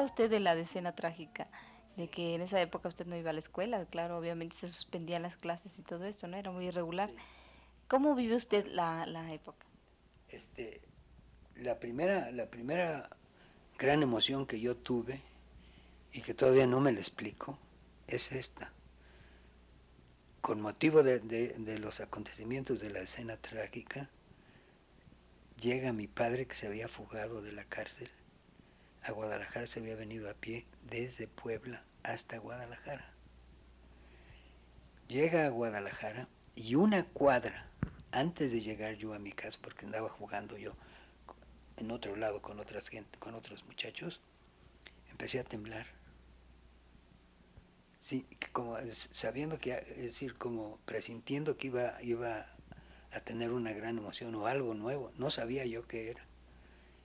Usted 0.07 0.29
de 0.29 0.39
la 0.39 0.55
decena 0.55 0.93
trágica, 0.93 1.47
de 1.95 2.09
que 2.09 2.35
en 2.35 2.41
esa 2.41 2.59
época 2.61 2.89
usted 2.89 3.05
no 3.05 3.15
iba 3.15 3.29
a 3.29 3.33
la 3.33 3.39
escuela, 3.39 3.85
claro, 3.85 4.17
obviamente 4.17 4.55
se 4.55 4.69
suspendían 4.69 5.21
las 5.21 5.37
clases 5.37 5.77
y 5.79 5.83
todo 5.83 6.05
esto, 6.05 6.27
¿no? 6.27 6.37
Era 6.37 6.51
muy 6.51 6.67
irregular. 6.67 7.09
Sí. 7.09 7.15
¿Cómo 7.87 8.15
vive 8.15 8.35
usted 8.35 8.65
la, 8.67 9.05
la 9.05 9.33
época? 9.33 9.65
Este, 10.29 10.81
la 11.55 11.79
primera, 11.79 12.31
la 12.31 12.45
primera 12.47 13.09
gran 13.77 14.03
emoción 14.03 14.45
que 14.45 14.59
yo 14.59 14.75
tuve 14.75 15.21
y 16.11 16.21
que 16.21 16.33
todavía 16.33 16.67
no 16.67 16.79
me 16.81 16.91
la 16.91 16.99
explico 16.99 17.57
es 18.07 18.31
esta. 18.31 18.71
Con 20.41 20.61
motivo 20.61 21.03
de, 21.03 21.19
de- 21.19 21.53
de 21.57 21.79
los 21.79 21.99
acontecimientos 21.99 22.79
de 22.79 22.89
la 22.89 22.99
escena 22.99 23.37
trágica, 23.37 24.09
llega 25.59 25.93
mi 25.93 26.07
padre 26.07 26.45
que 26.47 26.55
se 26.55 26.67
había 26.67 26.87
fugado 26.87 27.41
de 27.41 27.51
la 27.53 27.63
cárcel 27.65 28.09
a 29.07 29.11
Guadalajara, 29.11 29.67
se 29.67 29.79
había 29.79 29.95
venido 29.95 30.29
a 30.29 30.33
pie 30.33 30.65
desde 30.83 31.27
Puebla 31.27 31.81
hasta 32.03 32.37
Guadalajara. 32.37 33.09
Llega 35.07 35.45
a 35.45 35.49
Guadalajara 35.49 36.27
y 36.55 36.75
una 36.75 37.05
cuadra 37.05 37.67
antes 38.11 38.51
de 38.51 38.61
llegar 38.61 38.95
yo 38.95 39.13
a 39.13 39.19
mi 39.19 39.31
casa, 39.31 39.59
porque 39.61 39.85
andaba 39.85 40.09
jugando 40.09 40.57
yo 40.57 40.75
en 41.77 41.91
otro 41.91 42.15
lado 42.15 42.41
con 42.41 42.59
otras 42.59 42.89
gente, 42.89 43.17
con 43.19 43.35
otros 43.35 43.63
muchachos, 43.65 44.19
empecé 45.09 45.39
a 45.39 45.43
temblar. 45.43 45.85
Sí, 47.99 48.25
como 48.51 48.77
sabiendo 48.91 49.59
que, 49.59 49.75
decir, 49.97 50.35
como 50.37 50.79
presintiendo 50.85 51.57
que 51.57 51.67
iba, 51.67 52.01
iba 52.01 52.47
a 53.11 53.19
tener 53.21 53.51
una 53.51 53.71
gran 53.73 53.97
emoción 53.97 54.35
o 54.35 54.47
algo 54.47 54.73
nuevo, 54.73 55.11
no 55.17 55.31
sabía 55.31 55.65
yo 55.65 55.87
qué 55.87 56.09
era. 56.09 56.25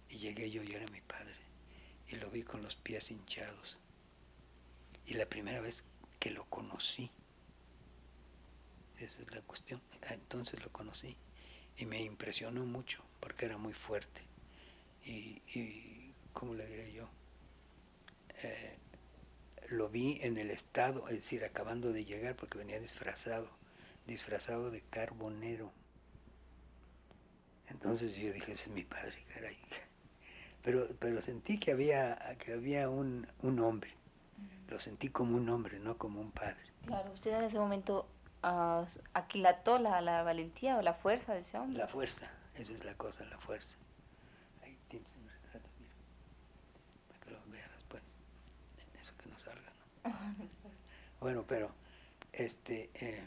Y 0.09 0.19
llegué 0.19 0.51
yo 0.51 0.63
y 0.63 0.73
era 0.73 0.87
mi 0.93 1.01
padre, 1.01 1.32
y 2.13 2.17
lo 2.17 2.31
vi 2.31 2.43
con 2.43 2.63
los 2.63 2.77
pies 2.77 3.11
hinchados. 3.11 3.79
Y 5.07 5.15
la 5.15 5.27
primera 5.27 5.61
vez 5.61 5.83
que 6.21 6.31
lo 6.31 6.45
conocí, 6.45 7.11
esa 8.99 9.23
es 9.23 9.35
la 9.35 9.41
cuestión. 9.41 9.81
Ah, 10.03 10.15
Entonces 10.15 10.63
lo 10.63 10.71
conocí 10.71 11.17
y 11.77 11.87
me 11.87 12.03
impresionó 12.03 12.65
mucho 12.67 13.03
porque 13.19 13.47
era 13.47 13.57
muy 13.57 13.73
fuerte. 13.73 14.21
Y, 15.05 15.43
y 15.59 16.15
¿cómo 16.35 16.55
le 16.55 16.67
diré 16.67 16.93
yo? 16.93 17.09
Eh, 18.43 18.77
lo 19.71 19.89
vi 19.89 20.19
en 20.21 20.37
el 20.37 20.51
estado, 20.51 21.09
es 21.09 21.17
decir, 21.17 21.45
acabando 21.45 21.93
de 21.93 22.05
llegar 22.05 22.37
porque 22.37 22.59
venía 22.59 22.79
disfrazado, 22.79 23.49
disfrazado 24.07 24.71
de 24.71 24.83
carbonero. 24.83 25.73
entonces 27.69 28.15
yo 28.17 28.33
dije, 28.33 28.53
ese 28.53 28.65
es 28.65 28.69
mi 28.69 28.85
padre, 28.85 29.25
caray. 29.33 29.57
Pero, 30.63 30.89
pero 30.99 31.21
sentí 31.23 31.59
que 31.59 31.73
había, 31.73 32.37
que 32.39 32.53
había 32.53 32.89
un, 32.89 33.27
un 33.43 33.59
hombre. 33.61 33.91
Lo 34.69 34.79
sentí 34.79 35.09
como 35.09 35.37
un 35.37 35.49
hombre, 35.49 35.79
no 35.79 35.99
como 35.99 36.21
un 36.21 36.31
padre. 36.31 36.57
Claro, 36.87 37.11
usted 37.13 37.33
en 37.33 37.45
ese 37.45 37.59
momento 37.59 38.07
uh, 38.45 38.85
aquilató 39.13 39.79
la, 39.79 40.01
la 40.01 40.23
valentía 40.23 40.79
o 40.79 40.83
la 40.83 40.95
fuerza 40.95 41.35
de 41.35 41.41
ese 41.41 41.59
hombre. 41.59 41.79
La 41.79 41.89
fuerza, 41.89 42.31
esa 42.57 42.73
es 42.73 42.85
la 42.85 42.95
cosa, 42.95 43.25
la 43.25 43.39
fuerza. 43.39 43.77
Ahí 44.63 44.79
tienes 44.89 45.13
un 45.17 45.29
retrato, 45.29 45.69
mira, 45.81 45.95
para 47.09 47.21
que 47.21 47.31
lo 47.31 47.53
veas 47.53 47.71
después. 47.75 48.03
Eso 49.01 49.13
que 49.19 49.29
no 49.29 49.39
salga, 49.39 49.73
¿no? 50.05 50.11
bueno, 51.21 51.45
pero, 51.47 51.71
este... 52.33 52.91
Eh, 52.95 53.23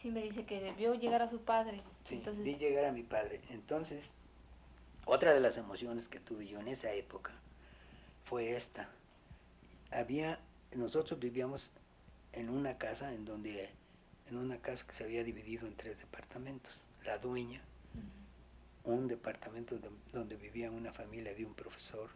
sí, 0.00 0.10
me 0.10 0.22
dice 0.22 0.44
que 0.44 0.60
debió 0.60 0.94
llegar 0.94 1.22
a 1.22 1.30
su 1.30 1.40
padre. 1.40 1.82
Sí, 2.04 2.16
Entonces, 2.16 2.44
vi 2.44 2.56
llegar 2.56 2.84
a 2.84 2.92
mi 2.92 3.02
padre. 3.02 3.40
Entonces, 3.50 4.10
otra 5.12 5.34
de 5.34 5.40
las 5.40 5.56
emociones 5.56 6.06
que 6.06 6.20
tuve 6.20 6.46
yo 6.46 6.60
en 6.60 6.68
esa 6.68 6.92
época 6.92 7.32
fue 8.26 8.56
esta. 8.56 8.88
Había, 9.90 10.38
nosotros 10.72 11.18
vivíamos 11.18 11.68
en 12.32 12.48
una 12.48 12.78
casa 12.78 13.12
en 13.12 13.24
donde, 13.24 13.70
en 14.28 14.36
una 14.36 14.58
casa 14.58 14.86
que 14.86 14.94
se 14.94 15.02
había 15.02 15.24
dividido 15.24 15.66
en 15.66 15.74
tres 15.74 15.98
departamentos. 15.98 16.72
La 17.04 17.18
dueña, 17.18 17.60
un 18.84 19.08
departamento 19.08 19.76
de- 19.78 19.90
donde 20.12 20.36
vivía 20.36 20.70
una 20.70 20.92
familia 20.92 21.34
de 21.34 21.44
un 21.44 21.54
profesor 21.54 22.08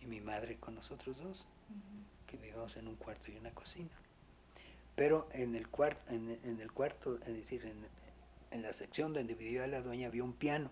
y 0.00 0.06
mi 0.06 0.20
madre 0.20 0.56
con 0.56 0.76
nosotros 0.76 1.16
dos, 1.18 1.44
que 2.28 2.36
vivíamos 2.36 2.76
en 2.76 2.86
un 2.86 2.94
cuarto 2.94 3.32
y 3.32 3.36
una 3.38 3.50
cocina. 3.50 3.90
Pero 4.94 5.28
en 5.32 5.56
el 5.56 5.66
cuarto, 5.68 6.00
en, 6.10 6.38
en 6.44 6.60
el 6.60 6.70
cuarto, 6.70 7.16
es 7.26 7.34
decir, 7.34 7.64
en, 7.66 7.86
en 8.52 8.62
la 8.62 8.72
sección 8.72 9.12
donde 9.12 9.34
vivía 9.34 9.66
la 9.66 9.82
dueña 9.82 10.06
había 10.06 10.22
un 10.22 10.32
piano. 10.32 10.70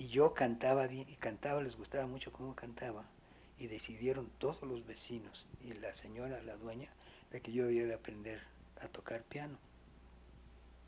Y 0.00 0.08
yo 0.08 0.32
cantaba 0.32 0.86
bien, 0.86 1.06
y 1.10 1.16
cantaba, 1.16 1.60
les 1.60 1.76
gustaba 1.76 2.06
mucho 2.06 2.32
cómo 2.32 2.54
cantaba. 2.54 3.04
Y 3.58 3.66
decidieron 3.66 4.30
todos 4.38 4.62
los 4.62 4.86
vecinos 4.86 5.46
y 5.60 5.74
la 5.74 5.92
señora, 5.92 6.40
la 6.40 6.56
dueña, 6.56 6.88
de 7.30 7.42
que 7.42 7.52
yo 7.52 7.64
había 7.66 7.84
de 7.84 7.92
aprender 7.92 8.40
a 8.80 8.88
tocar 8.88 9.22
piano. 9.24 9.58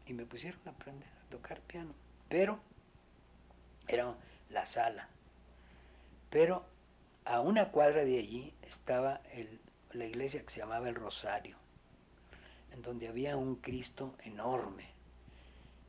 Y 0.06 0.14
me 0.14 0.24
pusieron 0.24 0.58
a 0.64 0.70
aprender 0.70 1.10
a 1.10 1.30
tocar 1.30 1.60
piano. 1.60 1.92
Pero 2.30 2.58
era 3.86 4.16
la 4.48 4.64
sala. 4.64 5.10
Pero 6.30 6.64
a 7.26 7.40
una 7.40 7.70
cuadra 7.70 8.06
de 8.06 8.18
allí 8.18 8.54
estaba 8.62 9.20
el- 9.34 9.60
la 9.92 10.06
iglesia 10.06 10.42
que 10.42 10.54
se 10.54 10.60
llamaba 10.60 10.88
el 10.88 10.94
Rosario, 10.94 11.58
en 12.70 12.80
donde 12.80 13.08
había 13.08 13.36
un 13.36 13.56
Cristo 13.56 14.14
enorme 14.24 14.88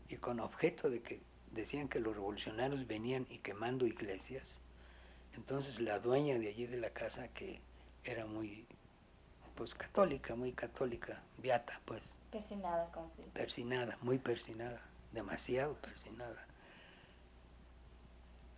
y 0.09 0.17
con 0.17 0.41
objeto 0.41 0.89
de 0.89 1.01
que 1.01 1.21
decían 1.53 1.87
que 1.87 1.99
los 1.99 2.15
revolucionarios 2.15 2.87
venían 2.87 3.25
y 3.29 3.39
quemando 3.39 3.85
iglesias. 3.85 4.43
Entonces 5.35 5.79
la 5.79 5.99
dueña 5.99 6.37
de 6.37 6.49
allí 6.49 6.67
de 6.67 6.77
la 6.77 6.89
casa, 6.91 7.27
que 7.29 7.59
era 8.03 8.25
muy 8.25 8.65
pues 9.55 9.73
católica, 9.75 10.35
muy 10.35 10.51
católica, 10.51 11.21
beata, 11.37 11.79
pues, 11.85 12.01
persinada, 12.31 12.89
dice. 13.17 13.29
persinada, 13.31 13.97
muy 14.01 14.17
persinada, 14.17 14.81
demasiado 15.11 15.75
persinada. 15.75 16.43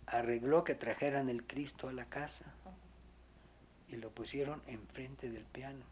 Arregló 0.06 0.64
que 0.64 0.74
trajeran 0.74 1.28
el 1.28 1.44
Cristo 1.44 1.88
a 1.88 1.92
la 1.92 2.06
casa 2.06 2.44
y 3.88 3.96
lo 3.96 4.10
pusieron 4.10 4.62
enfrente 4.66 5.28
del 5.30 5.44
piano, 5.44 5.84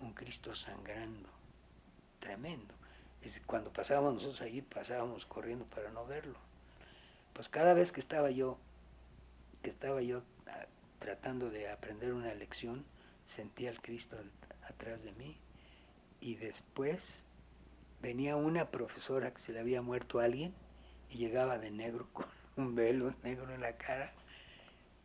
un 0.00 0.12
Cristo 0.12 0.54
sangrando, 0.54 1.28
tremendo. 2.18 2.74
Cuando 3.46 3.72
pasábamos 3.72 4.14
nosotros 4.14 4.40
allí, 4.42 4.62
pasábamos 4.62 5.26
corriendo 5.26 5.64
para 5.66 5.90
no 5.90 6.06
verlo. 6.06 6.38
Pues 7.32 7.48
cada 7.48 7.74
vez 7.74 7.92
que 7.92 8.00
estaba 8.00 8.30
yo, 8.30 8.58
que 9.62 9.70
estaba 9.70 10.00
yo 10.02 10.22
ah, 10.46 10.66
tratando 10.98 11.50
de 11.50 11.68
aprender 11.70 12.12
una 12.12 12.34
lección, 12.34 12.84
sentía 13.26 13.70
al 13.70 13.80
Cristo 13.82 14.16
at- 14.16 14.70
atrás 14.70 15.02
de 15.02 15.12
mí 15.12 15.36
y 16.20 16.36
después 16.36 17.02
venía 18.00 18.36
una 18.36 18.66
profesora 18.70 19.32
que 19.32 19.42
se 19.42 19.52
le 19.52 19.60
había 19.60 19.82
muerto 19.82 20.20
a 20.20 20.24
alguien 20.24 20.54
y 21.10 21.18
llegaba 21.18 21.58
de 21.58 21.70
negro 21.70 22.08
con 22.12 22.26
un 22.56 22.74
velo 22.74 23.14
negro 23.22 23.52
en 23.52 23.60
la 23.60 23.76
cara 23.76 24.12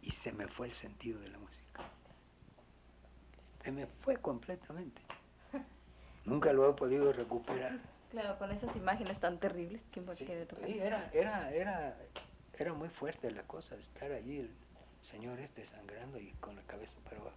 y 0.02 0.12
se 0.12 0.32
me 0.32 0.48
fue 0.48 0.68
el 0.68 0.74
sentido 0.74 1.20
de 1.20 1.30
la 1.30 1.40
música. 1.40 1.84
Se 3.64 3.72
me 3.72 3.88
fue 3.88 4.18
completamente. 4.18 5.02
Nunca 6.26 6.54
lo 6.54 6.70
he 6.70 6.74
podido 6.74 7.12
recuperar. 7.12 7.80
Claro, 8.12 8.38
con 8.38 8.52
esas 8.52 8.76
imágenes 8.76 9.20
tan 9.20 9.40
terribles, 9.40 9.82
¿quién 9.92 10.08
va 10.08 10.14
a 10.14 10.16
Sí, 10.16 10.26
querer 10.26 10.48
tocar? 10.48 10.66
sí, 10.68 10.80
era, 10.80 11.10
era, 11.14 11.52
era, 11.54 11.98
era 12.58 12.74
muy 12.74 12.90
fuerte 12.90 13.30
la 13.32 13.44
cosa, 13.44 13.76
estar 13.76 14.12
allí 14.12 14.40
el 14.40 14.52
señor 15.12 15.40
este 15.40 15.66
sangrando 15.66 16.20
y 16.20 16.32
con 16.40 16.56
la 16.56 16.62
cabeza 16.64 16.96
para 17.04 17.18
abajo. 17.18 17.36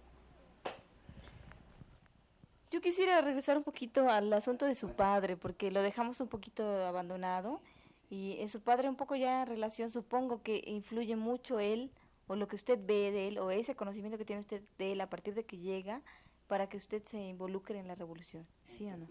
Yo 2.71 2.81
quisiera 2.81 3.19
regresar 3.21 3.57
un 3.57 3.63
poquito 3.63 4.09
al 4.09 4.31
asunto 4.31 4.65
de 4.65 4.75
su 4.75 4.89
padre, 4.91 5.35
porque 5.35 5.71
lo 5.71 5.81
dejamos 5.81 6.19
un 6.21 6.27
poquito 6.27 6.85
abandonado. 6.85 7.61
Y 8.11 8.37
en 8.39 8.49
su 8.49 8.61
padre 8.61 8.89
un 8.89 8.95
poco 8.95 9.15
ya 9.15 9.41
en 9.41 9.47
relación, 9.47 9.89
supongo 9.89 10.41
que 10.43 10.63
influye 10.65 11.15
mucho 11.15 11.59
él, 11.59 11.91
o 12.27 12.35
lo 12.35 12.47
que 12.47 12.55
usted 12.55 12.79
ve 12.79 13.11
de 13.11 13.27
él, 13.27 13.39
o 13.39 13.49
ese 13.51 13.75
conocimiento 13.75 14.17
que 14.17 14.25
tiene 14.25 14.39
usted 14.39 14.61
de 14.77 14.91
él 14.93 15.01
a 15.01 15.09
partir 15.09 15.33
de 15.33 15.45
que 15.45 15.57
llega, 15.57 16.01
para 16.47 16.69
que 16.69 16.77
usted 16.77 17.03
se 17.05 17.19
involucre 17.19 17.77
en 17.79 17.87
la 17.87 17.95
revolución. 17.95 18.47
¿Sí 18.65 18.87
o 18.87 18.97
no? 18.97 19.07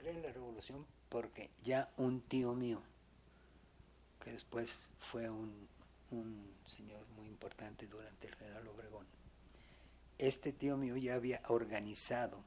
Involucré 0.00 0.10
en 0.10 0.22
la 0.22 0.32
revolución 0.32 0.86
porque 1.10 1.50
ya 1.62 1.90
un 1.98 2.20
tío 2.22 2.54
mío, 2.54 2.80
que 4.24 4.32
después 4.32 4.88
fue 4.98 5.28
un, 5.28 5.68
un 6.10 6.54
señor 6.66 7.04
muy 7.16 7.28
importante 7.28 7.86
durante 7.86 8.28
el 8.28 8.34
general 8.36 8.66
Obregón, 8.68 9.06
este 10.18 10.52
tío 10.52 10.76
mío 10.78 10.96
ya 10.96 11.14
había 11.16 11.42
organizado 11.48 12.42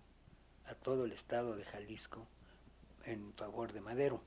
a 0.65 0.73
todo 0.75 1.05
el 1.05 1.11
estado 1.11 1.55
de 1.55 1.65
Jalisco 1.65 2.25
en 3.05 3.33
favor 3.33 3.71
de 3.73 3.81
Madero. 3.81 4.21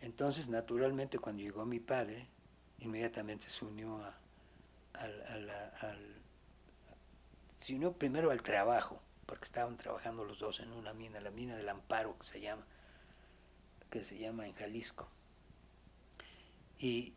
Entonces, 0.00 0.48
naturalmente, 0.48 1.18
cuando 1.18 1.42
llegó 1.42 1.64
mi 1.64 1.80
padre, 1.80 2.26
inmediatamente 2.80 3.48
se 3.48 3.64
unió 3.64 3.96
a, 4.04 4.14
al, 4.94 5.22
a 5.22 5.36
la- 5.38 5.68
al- 5.80 6.16
se 7.60 7.74
unió 7.74 7.92
primero 7.94 8.30
al 8.30 8.42
trabajo, 8.42 9.00
porque 9.26 9.44
estaban 9.44 9.76
trabajando 9.76 10.24
los 10.24 10.38
dos 10.38 10.60
en 10.60 10.72
una 10.72 10.92
mina, 10.92 11.20
la 11.20 11.30
mina 11.30 11.56
del 11.56 11.68
Amparo 11.68 12.16
que 12.18 12.26
se 12.26 12.40
llama, 12.40 12.64
que 13.90 14.04
se 14.04 14.18
llama 14.18 14.46
en 14.46 14.54
Jalisco. 14.54 15.08
Y, 16.78 17.14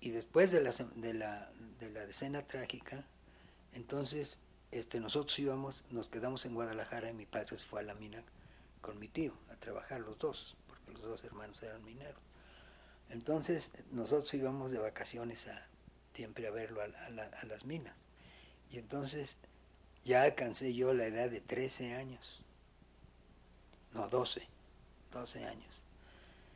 y 0.00 0.10
después 0.10 0.50
de 0.50 0.60
la, 0.60 0.72
de 0.72 1.14
la, 1.14 1.50
de 1.80 1.90
la 1.90 2.06
decena 2.06 2.42
trágica, 2.42 3.04
entonces 3.74 4.38
este, 4.72 5.00
nosotros 5.00 5.38
íbamos, 5.38 5.84
nos 5.90 6.08
quedamos 6.08 6.44
en 6.46 6.54
Guadalajara 6.54 7.10
y 7.10 7.14
mi 7.14 7.26
padre 7.26 7.58
se 7.58 7.64
fue 7.64 7.80
a 7.80 7.84
la 7.84 7.94
mina 7.94 8.22
con 8.80 8.98
mi 8.98 9.08
tío 9.08 9.32
a 9.52 9.56
trabajar 9.56 10.00
los 10.00 10.18
dos, 10.18 10.56
porque 10.66 10.92
los 10.92 11.02
dos 11.02 11.24
hermanos 11.24 11.62
eran 11.62 11.84
mineros. 11.84 12.20
Entonces 13.10 13.70
nosotros 13.92 14.32
íbamos 14.34 14.70
de 14.70 14.78
vacaciones 14.78 15.46
a, 15.48 15.62
siempre 16.14 16.46
a 16.46 16.50
verlo 16.50 16.80
a, 16.80 16.84
a 16.84 17.10
la- 17.10 17.26
a 17.40 17.46
las 17.46 17.64
minas. 17.66 17.96
Y 18.70 18.78
entonces 18.78 19.36
ya 20.06 20.22
alcancé 20.22 20.72
yo 20.72 20.94
la 20.94 21.06
edad 21.06 21.28
de 21.28 21.40
13 21.40 21.94
años, 21.94 22.40
no 23.92 24.08
12, 24.08 24.46
12 25.12 25.44
años. 25.44 25.82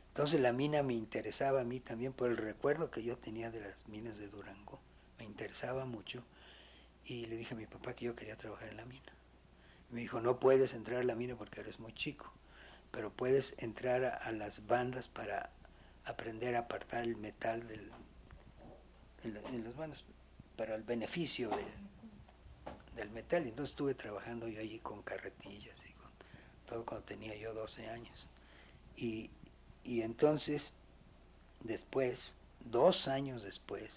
Entonces 0.07 0.39
la 0.39 0.53
mina 0.53 0.83
me 0.83 0.93
interesaba 0.93 1.59
a 1.59 1.65
mí 1.65 1.81
también 1.81 2.13
por 2.13 2.29
el 2.31 2.37
recuerdo 2.37 2.89
que 2.89 3.03
yo 3.03 3.17
tenía 3.17 3.51
de 3.51 3.59
las 3.59 3.89
minas 3.89 4.17
de 4.17 4.29
Durango, 4.29 4.79
me 5.19 5.25
interesaba 5.25 5.83
mucho 5.83 6.23
y 7.03 7.25
le 7.25 7.35
dije 7.35 7.53
a 7.53 7.57
mi 7.57 7.65
papá 7.65 7.93
que 7.93 8.05
yo 8.05 8.15
quería 8.15 8.37
trabajar 8.37 8.69
en 8.69 8.77
la 8.77 8.85
mina. 8.85 9.11
Me 9.89 9.99
dijo, 9.99 10.21
no 10.21 10.39
puedes 10.39 10.73
entrar 10.73 11.01
a 11.01 11.03
la 11.03 11.15
mina 11.15 11.35
porque 11.35 11.59
eres 11.59 11.77
muy 11.77 11.93
chico, 11.93 12.31
pero 12.89 13.11
puedes 13.11 13.55
entrar 13.57 14.05
a, 14.05 14.31
las 14.31 14.65
bandas 14.65 15.09
para 15.09 15.49
aprender 16.05 16.55
a 16.55 16.59
apartar 16.59 17.03
el 17.03 17.17
metal 17.17 17.67
del, 17.67 17.91
en, 19.25 19.35
en 19.53 19.63
las 19.65 19.75
bandas, 19.75 20.05
para 20.55 20.75
el 20.75 20.83
beneficio 20.83 21.49
de, 21.49 21.65
del 23.01 23.11
metal. 23.11 23.43
Entonces 23.43 23.71
estuve 23.71 23.93
trabajando 23.95 24.47
yo 24.47 24.59
allí 24.59 24.79
con 24.79 25.01
carretillas 25.01 25.77
y 25.87 25.93
con 25.93 26.11
todo 26.65 26.85
cuando 26.85 27.05
tenía 27.05 27.35
yo 27.35 27.53
12 27.53 27.89
años. 27.89 28.27
Y, 28.95 29.29
y 29.83 30.01
entonces, 30.01 30.73
después, 31.61 32.35
dos 32.59 33.07
años 33.07 33.43
después, 33.43 33.89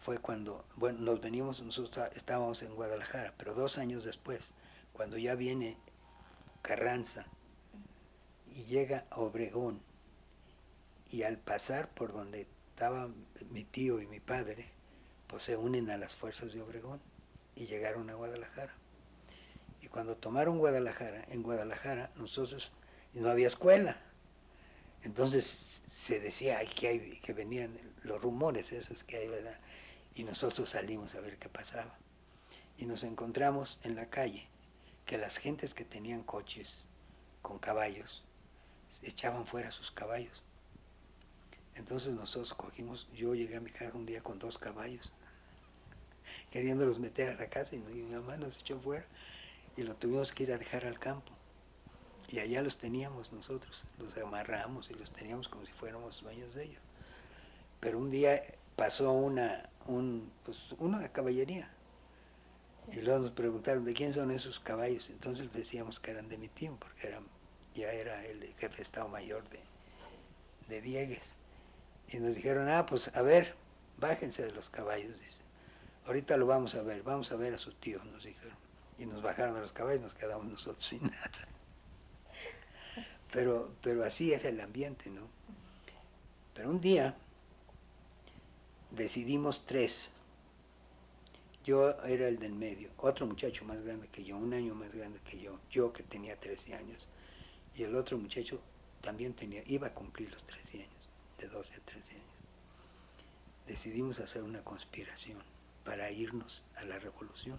fue 0.00 0.18
cuando, 0.18 0.64
bueno, 0.76 1.00
nos 1.00 1.20
venimos, 1.20 1.60
nosotros 1.60 2.08
estábamos 2.14 2.62
en 2.62 2.74
Guadalajara, 2.74 3.34
pero 3.36 3.54
dos 3.54 3.78
años 3.78 4.04
después, 4.04 4.50
cuando 4.92 5.16
ya 5.16 5.34
viene 5.34 5.76
Carranza 6.60 7.26
y 8.52 8.64
llega 8.64 9.06
a 9.10 9.20
Obregón, 9.20 9.80
y 11.10 11.24
al 11.24 11.36
pasar 11.36 11.90
por 11.90 12.12
donde 12.12 12.46
estaba 12.70 13.10
mi 13.50 13.64
tío 13.64 14.00
y 14.00 14.06
mi 14.06 14.18
padre, 14.18 14.70
pues 15.26 15.42
se 15.42 15.56
unen 15.56 15.90
a 15.90 15.98
las 15.98 16.14
fuerzas 16.14 16.54
de 16.54 16.62
Obregón 16.62 17.00
y 17.56 17.66
llegaron 17.66 18.10
a 18.10 18.14
Guadalajara. 18.14 18.74
Y 19.80 19.88
cuando 19.88 20.16
tomaron 20.16 20.58
Guadalajara, 20.58 21.24
en 21.28 21.42
Guadalajara 21.42 22.10
nosotros 22.16 22.72
no 23.14 23.30
había 23.30 23.46
escuela, 23.46 23.96
Entonces 25.02 25.82
se 25.88 26.20
decía 26.20 26.60
que, 26.64 26.88
hay, 26.88 27.20
que 27.20 27.32
venían 27.32 27.76
los 28.04 28.22
rumores 28.22 28.72
esos 28.72 29.02
que 29.02 29.16
hay, 29.16 29.28
¿verdad? 29.28 29.58
Y 30.14 30.22
nosotros 30.24 30.70
salimos 30.70 31.14
a 31.14 31.20
ver 31.20 31.38
qué 31.38 31.48
pasaba. 31.48 31.98
Y 32.78 32.86
nos 32.86 33.02
encontramos 33.02 33.78
en 33.82 33.96
la 33.96 34.08
calle 34.08 34.48
que 35.04 35.18
las 35.18 35.38
gentes 35.38 35.74
que 35.74 35.84
tenían 35.84 36.22
coches 36.22 36.70
con 37.42 37.58
caballos 37.58 38.22
echaban 39.02 39.46
fuera 39.46 39.72
sus 39.72 39.90
caballos. 39.90 40.42
Entonces 41.74 42.14
nosotros 42.14 42.54
cogimos, 42.54 43.08
yo 43.14 43.34
llegué 43.34 43.56
a 43.56 43.60
mi 43.60 43.70
casa 43.70 43.96
un 43.96 44.06
día 44.06 44.22
con 44.22 44.38
dos 44.38 44.58
caballos, 44.58 45.12
queriéndolos 46.52 46.98
meter 46.98 47.30
a 47.30 47.34
la 47.34 47.48
casa 47.48 47.74
y 47.74 47.78
mi 47.78 48.02
mamá 48.02 48.36
nos 48.36 48.58
echó 48.58 48.78
fuera 48.78 49.06
y 49.76 49.82
lo 49.82 49.94
tuvimos 49.96 50.32
que 50.32 50.44
ir 50.44 50.52
a 50.52 50.58
dejar 50.58 50.84
al 50.84 50.98
campo. 50.98 51.32
Y 52.28 52.38
allá 52.38 52.62
los 52.62 52.78
teníamos 52.78 53.32
nosotros, 53.32 53.84
los 53.98 54.16
amarramos 54.16 54.90
y 54.90 54.94
los 54.94 55.10
teníamos 55.12 55.48
como 55.48 55.66
si 55.66 55.72
fuéramos 55.72 56.22
dueños 56.22 56.54
de 56.54 56.64
ellos. 56.64 56.82
Pero 57.80 57.98
un 57.98 58.10
día 58.10 58.42
pasó 58.76 59.12
una, 59.12 59.68
un, 59.86 60.30
pues, 60.44 60.58
una 60.78 61.08
caballería 61.08 61.70
y 62.90 63.00
luego 63.00 63.20
nos 63.20 63.30
preguntaron 63.32 63.84
de 63.84 63.94
quién 63.94 64.12
son 64.12 64.30
esos 64.30 64.60
caballos. 64.60 65.10
Entonces 65.10 65.52
decíamos 65.52 66.00
que 66.00 66.10
eran 66.10 66.28
de 66.28 66.38
mi 66.38 66.48
tío, 66.48 66.76
porque 66.78 67.08
eran, 67.08 67.24
ya 67.74 67.90
era 67.92 68.24
el 68.24 68.42
jefe 68.58 68.76
de 68.76 68.82
Estado 68.82 69.08
Mayor 69.08 69.44
de, 69.50 69.60
de 70.68 70.80
Diegues. 70.80 71.34
Y 72.08 72.18
nos 72.18 72.34
dijeron, 72.34 72.68
ah, 72.68 72.86
pues 72.86 73.14
a 73.14 73.22
ver, 73.22 73.54
bájense 73.98 74.44
de 74.44 74.52
los 74.52 74.68
caballos, 74.68 75.18
dice. 75.20 75.41
Ahorita 76.06 76.36
lo 76.36 76.46
vamos 76.46 76.74
a 76.74 76.82
ver, 76.82 77.02
vamos 77.02 77.30
a 77.30 77.36
ver 77.36 77.54
a 77.54 77.58
su 77.58 77.72
tío, 77.72 78.02
nos 78.04 78.24
dijeron. 78.24 78.56
Y 78.98 79.06
nos 79.06 79.22
bajaron 79.22 79.54
de 79.54 79.60
los 79.60 79.72
caballos, 79.72 80.02
nos 80.02 80.14
quedamos 80.14 80.46
nosotros 80.46 80.84
sin 80.84 81.02
nada. 81.10 81.30
Pero, 83.30 83.74
pero 83.82 84.04
así 84.04 84.32
era 84.32 84.48
el 84.48 84.60
ambiente, 84.60 85.10
¿no? 85.10 85.28
Pero 86.54 86.70
un 86.70 86.80
día 86.80 87.16
decidimos 88.90 89.64
tres. 89.64 90.10
Yo 91.64 91.90
era 92.02 92.26
el 92.26 92.40
del 92.40 92.52
medio, 92.52 92.90
otro 92.98 93.24
muchacho 93.24 93.64
más 93.64 93.80
grande 93.82 94.08
que 94.08 94.24
yo, 94.24 94.36
un 94.36 94.52
año 94.52 94.74
más 94.74 94.92
grande 94.92 95.20
que 95.20 95.40
yo, 95.40 95.60
yo 95.70 95.92
que 95.92 96.02
tenía 96.02 96.38
13 96.38 96.74
años, 96.74 97.06
y 97.76 97.84
el 97.84 97.94
otro 97.94 98.18
muchacho 98.18 98.60
también 99.00 99.32
tenía, 99.34 99.62
iba 99.66 99.86
a 99.86 99.94
cumplir 99.94 100.32
los 100.32 100.42
13 100.42 100.78
años, 100.78 101.08
de 101.38 101.46
12 101.46 101.74
a 101.74 101.80
13 101.80 102.14
años. 102.14 102.26
Decidimos 103.68 104.18
hacer 104.18 104.42
una 104.42 104.64
conspiración 104.64 105.38
para 105.84 106.10
irnos 106.10 106.62
a 106.76 106.84
la 106.84 106.98
revolución. 106.98 107.58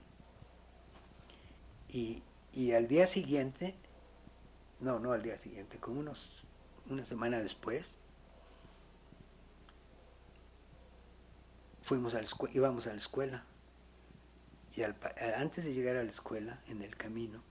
Y, 1.89 2.23
y 2.53 2.71
al 2.73 2.87
día 2.87 3.07
siguiente, 3.07 3.75
no, 4.79 4.99
no 4.99 5.11
al 5.11 5.21
día 5.21 5.37
siguiente, 5.37 5.77
como 5.79 5.99
unos, 5.99 6.43
una 6.89 7.05
semana 7.05 7.41
después, 7.41 7.99
fuimos 11.81 12.13
a 12.15 12.21
la 12.21 12.27
íbamos 12.53 12.87
a 12.87 12.91
la 12.91 12.97
escuela 12.97 13.45
y 14.75 14.81
antes 14.81 15.65
de 15.65 15.73
llegar 15.73 15.97
a 15.97 16.03
la 16.03 16.09
escuela, 16.09 16.59
en 16.67 16.81
el 16.81 16.97
camino, 16.97 17.43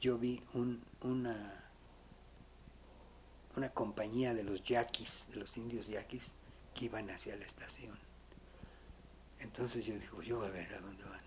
yo 0.00 0.16
vi 0.16 0.42
un, 0.54 0.82
una, 1.02 1.70
una 3.54 3.68
compañía 3.70 4.32
de 4.32 4.44
los 4.44 4.64
yaquis, 4.64 5.26
de 5.28 5.36
los 5.36 5.58
indios 5.58 5.88
yaquis, 5.88 6.32
que 6.74 6.86
iban 6.86 7.10
hacia 7.10 7.36
la 7.36 7.44
estación. 7.44 7.98
Entonces 9.40 9.84
yo 9.84 9.94
digo, 9.98 10.22
yo 10.22 10.38
voy 10.38 10.48
a 10.48 10.50
ver 10.50 10.72
a 10.74 10.80
dónde 10.80 11.04
van. 11.04 11.20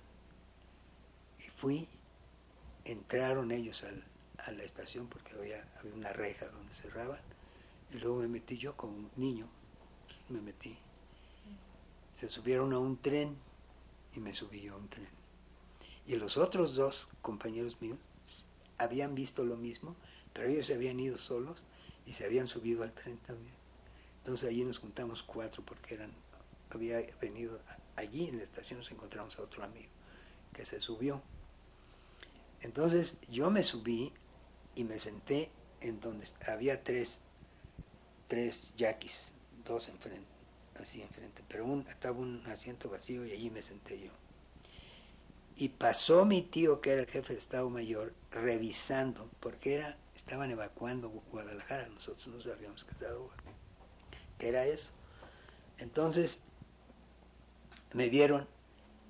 Y 1.40 1.50
fui, 1.50 1.88
entraron 2.86 3.52
ellos 3.52 3.84
a 4.38 4.52
la 4.52 4.64
estación 4.64 5.08
porque 5.08 5.34
había, 5.36 5.66
había 5.80 5.94
una 5.94 6.14
reja 6.14 6.48
donde 6.48 6.74
cerraban, 6.74 7.20
y 7.94 7.98
luego 7.98 8.18
me 8.18 8.28
metí 8.28 8.58
yo 8.58 8.76
como 8.76 8.98
un 8.98 9.12
niño, 9.16 9.48
me 10.30 10.42
metí. 10.42 10.78
Se 12.16 12.30
subieron 12.30 12.74
a 12.74 12.80
un 12.80 12.98
tren 13.02 13.38
y 14.16 14.20
me 14.20 14.34
subí 14.34 14.62
yo 14.62 14.76
a 14.76 14.78
un 14.78 14.90
tren. 14.90 15.10
Y 16.06 16.16
los 16.16 16.38
otros 16.38 16.76
dos 16.76 17.08
compañeros 17.22 17.82
míos 17.82 18.00
habían 18.78 19.16
visto 19.16 19.44
lo 19.44 19.58
mismo, 19.58 19.96
pero 20.34 20.48
ellos 20.48 20.66
se 20.66 20.74
habían 20.74 21.00
ido 21.00 21.18
solos 21.18 21.62
y 22.06 22.14
se 22.14 22.26
habían 22.26 22.48
subido 22.48 22.84
al 22.84 22.94
tren 22.94 23.18
también. 23.20 23.54
Entonces 24.18 24.50
allí 24.50 24.64
nos 24.64 24.80
juntamos 24.80 25.24
cuatro 25.24 25.64
porque 25.66 25.96
eran, 25.96 26.12
había 26.70 27.02
venido 27.20 27.60
allí 27.96 28.28
en 28.30 28.38
la 28.38 28.44
estación 28.44 28.80
nos 28.80 28.92
encontramos 28.92 29.38
a 29.38 29.44
otro 29.44 29.64
amigo 29.64 29.90
que 30.54 30.66
se 30.66 30.82
subió. 30.82 31.22
Entonces 32.62 33.18
yo 33.30 33.50
me 33.50 33.64
subí 33.64 34.14
y 34.76 34.84
me 34.84 35.00
senté 35.00 35.50
en 35.82 36.00
donde 36.00 36.28
había 36.48 36.84
tres, 36.84 37.20
tres 38.28 38.74
yaquis, 38.76 39.32
dos 39.66 39.90
enfrente 39.90 40.32
así 40.82 41.02
enfrente, 41.02 41.44
pero 41.48 41.66
un, 41.66 41.86
estaba 41.88 42.18
un 42.18 42.44
asiento 42.48 42.90
vacío 42.90 43.26
y 43.26 43.32
allí 43.32 43.50
me 43.50 43.62
senté 43.62 44.00
yo. 44.00 44.12
Y 45.56 45.70
pasó 45.70 46.26
mi 46.26 46.42
tío, 46.42 46.82
que 46.82 46.92
era 46.92 47.02
el 47.02 47.08
jefe 47.08 47.34
de 47.34 47.40
Estado 47.40 47.70
Mayor, 47.70 48.14
revisando, 48.32 49.30
porque 49.40 49.76
era, 49.76 49.98
estaban 50.16 50.50
evacuando 50.50 51.10
Guadalajara, 51.32 51.88
nosotros 51.90 52.28
no 52.28 52.40
sabíamos 52.40 52.84
que 52.84 52.92
estaba 52.92 53.16
que 54.38 54.50
era 54.50 54.66
eso. 54.66 54.92
Entonces 55.78 56.42
me 57.94 58.10
vieron 58.10 58.48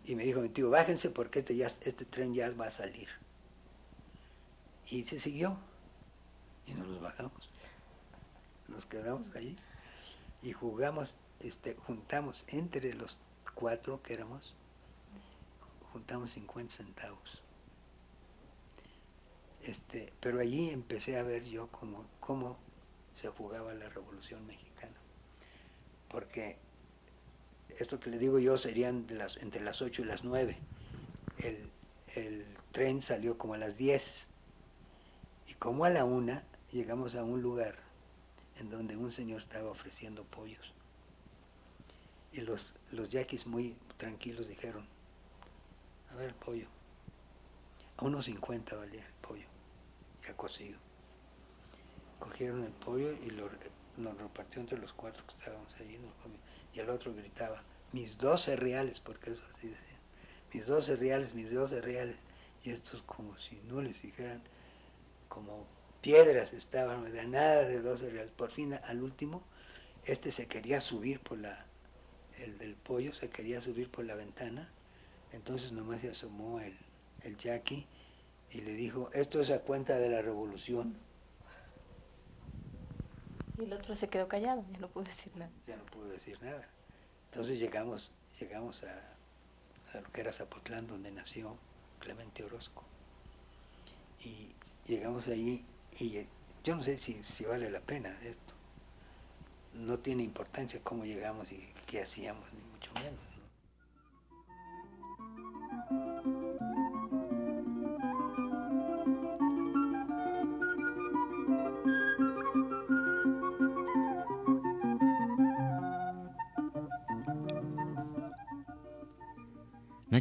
y 0.05 0.15
me 0.15 0.23
dijo 0.23 0.41
mi 0.41 0.49
tío, 0.49 0.69
bájense 0.69 1.09
porque 1.09 1.39
este, 1.39 1.55
ya, 1.55 1.67
este 1.67 2.05
tren 2.05 2.33
ya 2.33 2.51
va 2.51 2.67
a 2.67 2.71
salir. 2.71 3.07
Y 4.87 5.03
se 5.03 5.19
siguió 5.19 5.57
y 6.65 6.73
no 6.73 6.85
nos 6.85 7.01
bajamos. 7.01 7.49
Nos 8.67 8.85
quedamos 8.85 9.27
allí 9.35 9.57
y 10.41 10.53
jugamos 10.53 11.15
este, 11.39 11.75
juntamos 11.75 12.43
entre 12.47 12.93
los 12.93 13.17
cuatro 13.55 14.01
que 14.03 14.13
éramos, 14.13 14.53
juntamos 15.91 16.31
50 16.31 16.73
centavos. 16.73 17.41
Este, 19.63 20.11
pero 20.19 20.39
allí 20.39 20.69
empecé 20.69 21.17
a 21.17 21.23
ver 21.23 21.45
yo 21.45 21.67
cómo, 21.67 22.05
cómo 22.19 22.57
se 23.13 23.27
jugaba 23.29 23.73
la 23.73 23.89
Revolución 23.89 24.45
Mexicana. 24.47 24.95
Porque 26.09 26.57
esto 27.79 27.99
que 27.99 28.09
le 28.09 28.17
digo 28.17 28.39
yo 28.39 28.57
serían 28.57 29.05
las, 29.09 29.37
entre 29.37 29.61
las 29.61 29.81
8 29.81 30.01
y 30.01 30.05
las 30.05 30.23
9. 30.23 30.57
El, 31.39 31.69
el 32.15 32.45
tren 32.71 33.01
salió 33.01 33.37
como 33.37 33.53
a 33.53 33.57
las 33.57 33.77
10. 33.77 34.27
Y 35.47 35.53
como 35.55 35.85
a 35.85 35.89
la 35.89 36.05
una 36.05 36.43
llegamos 36.71 37.15
a 37.15 37.23
un 37.23 37.41
lugar 37.41 37.75
en 38.59 38.69
donde 38.69 38.95
un 38.95 39.11
señor 39.11 39.41
estaba 39.41 39.69
ofreciendo 39.69 40.23
pollos. 40.23 40.73
Y 42.31 42.41
los, 42.41 42.75
los 42.91 43.09
yaquis 43.09 43.45
muy 43.45 43.75
tranquilos 43.97 44.47
dijeron, 44.47 44.85
a 46.11 46.15
ver 46.15 46.29
el 46.29 46.35
pollo. 46.35 46.67
A 47.97 48.05
unos 48.05 48.25
50 48.25 48.75
valía 48.75 49.05
el 49.05 49.13
pollo, 49.27 49.45
ya 50.25 50.35
cocido. 50.35 50.77
Cogieron 52.19 52.63
el 52.63 52.71
pollo 52.71 53.11
y 53.11 53.31
lo, 53.31 53.49
nos 53.97 54.17
repartió 54.17 54.61
entre 54.61 54.77
los 54.77 54.93
cuatro 54.93 55.25
que 55.25 55.33
estábamos 55.33 55.73
allí. 55.75 55.97
Y 56.73 56.79
el 56.79 56.89
otro 56.89 57.13
gritaba, 57.13 57.63
mis 57.91 58.17
12 58.17 58.55
reales, 58.55 58.99
porque 58.99 59.31
eso 59.31 59.41
así 59.55 59.67
decían. 59.67 59.99
Mis 60.53 60.65
12 60.67 60.95
reales, 60.95 61.33
mis 61.33 61.53
12 61.53 61.81
reales. 61.81 62.15
Y 62.63 62.71
estos 62.71 63.01
como 63.03 63.37
si 63.37 63.55
no 63.67 63.81
les 63.81 64.01
dijeran, 64.01 64.41
como 65.27 65.65
piedras 66.01 66.53
estaban, 66.53 67.11
de 67.11 67.27
nada 67.27 67.63
de 67.63 67.81
12 67.81 68.09
reales. 68.09 68.31
Por 68.31 68.51
fin, 68.51 68.73
al 68.73 69.01
último, 69.01 69.43
este 70.05 70.31
se 70.31 70.47
quería 70.47 70.81
subir 70.81 71.19
por 71.19 71.37
la 71.37 71.65
el 72.41 72.57
del 72.57 72.75
pollo 72.75 73.13
se 73.13 73.29
quería 73.29 73.61
subir 73.61 73.89
por 73.89 74.05
la 74.05 74.15
ventana, 74.15 74.69
entonces 75.31 75.71
nomás 75.71 76.01
se 76.01 76.09
asomó 76.09 76.59
el, 76.59 76.77
el 77.23 77.37
Jackie 77.37 77.85
y 78.49 78.61
le 78.61 78.73
dijo, 78.73 79.09
esto 79.13 79.39
es 79.39 79.49
a 79.49 79.59
cuenta 79.59 79.97
de 79.97 80.09
la 80.09 80.21
revolución. 80.21 80.97
Y 83.61 83.65
el 83.65 83.73
otro 83.73 83.95
se 83.95 84.07
quedó 84.07 84.27
callado, 84.27 84.65
ya 84.71 84.79
no 84.79 84.87
pudo 84.87 85.03
decir 85.03 85.31
nada. 85.35 85.51
Ya 85.67 85.75
no 85.75 85.83
pudo 85.85 86.09
decir 86.09 86.41
nada. 86.41 86.67
Entonces 87.25 87.59
llegamos, 87.59 88.11
llegamos 88.39 88.83
a, 88.83 89.97
a 89.97 90.01
lo 90.01 90.11
que 90.11 90.21
era 90.21 90.33
Zapotlán, 90.33 90.87
donde 90.87 91.11
nació 91.11 91.55
Clemente 91.99 92.43
Orozco. 92.43 92.83
Y 94.23 94.55
llegamos 94.87 95.27
allí 95.27 95.63
y 95.99 96.25
yo 96.63 96.75
no 96.75 96.81
sé 96.81 96.97
si, 96.97 97.23
si 97.23 97.45
vale 97.45 97.69
la 97.69 97.81
pena 97.81 98.17
esto. 98.23 98.55
No 99.75 99.99
tiene 99.99 100.23
importancia 100.23 100.79
cómo 100.83 101.05
llegamos 101.05 101.51
y 101.51 101.71
qué 101.85 102.01
hacíamos, 102.01 102.51
ni 102.53 102.61
mucho 102.71 102.91
menos. 102.95 103.30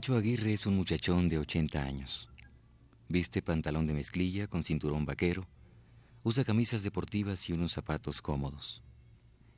Nacho 0.01 0.17
Aguirre 0.17 0.55
es 0.55 0.65
un 0.65 0.77
muchachón 0.77 1.29
de 1.29 1.37
80 1.37 1.83
años. 1.83 2.31
Viste 3.11 3.43
pantalón 3.43 3.87
de 3.87 3.93
mezclilla 3.93 4.47
con 4.47 4.65
cinturón 4.65 5.05
vaquero, 5.05 5.47
Usa 6.23 6.43
camisas 6.43 6.83
deportivas 6.83 7.51
y 7.51 7.53
unos 7.53 7.73
zapatos 7.73 8.23
cómodos. 8.23 8.83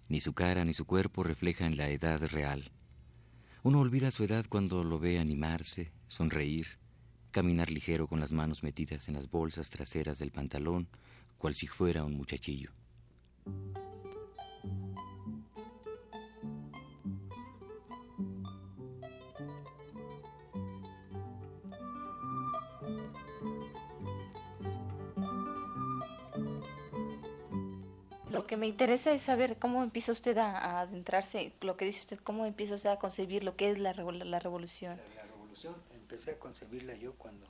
Ni 0.08 0.18
su 0.18 0.32
cara 0.32 0.64
ni 0.64 0.72
su 0.72 0.84
cuerpo 0.84 1.22
reflejan 1.22 1.76
la 1.76 1.90
edad 1.90 2.20
real. 2.26 2.72
Uno 3.62 3.78
olvida 3.78 4.10
su 4.10 4.24
edad 4.24 4.44
cuando 4.48 4.82
lo 4.82 4.98
ve 4.98 5.20
animarse, 5.20 5.92
sonreír, 6.08 6.66
caminar 7.30 7.70
ligero 7.70 8.08
con 8.08 8.18
las 8.18 8.32
manos 8.32 8.64
metidas 8.64 9.06
en 9.06 9.14
las 9.14 9.30
bolsas 9.30 9.70
traseras 9.70 10.18
del 10.18 10.32
pantalón, 10.32 10.88
cual 11.38 11.54
si 11.54 11.68
fuera 11.68 12.02
un 12.02 12.14
muchachillo. 12.14 12.72
Lo 28.32 28.46
que 28.46 28.56
me 28.56 28.66
interesa 28.66 29.12
es 29.12 29.22
saber 29.22 29.58
cómo 29.58 29.82
empieza 29.82 30.12
usted 30.12 30.38
a, 30.38 30.80
adentrarse, 30.80 31.52
lo 31.60 31.76
que 31.76 31.84
dice 31.84 32.00
usted, 32.00 32.18
cómo 32.18 32.46
empieza 32.46 32.74
usted 32.74 32.90
a 32.90 32.98
concebir 32.98 33.44
lo 33.44 33.56
que 33.56 33.70
es 33.70 33.78
la, 33.78 33.92
la 33.92 34.38
revolución. 34.38 34.98
La, 35.16 35.24
revolución 35.24 35.76
empecé 35.94 36.32
a 36.32 36.38
concebirla 36.38 36.94
yo 36.94 37.12
cuando 37.14 37.46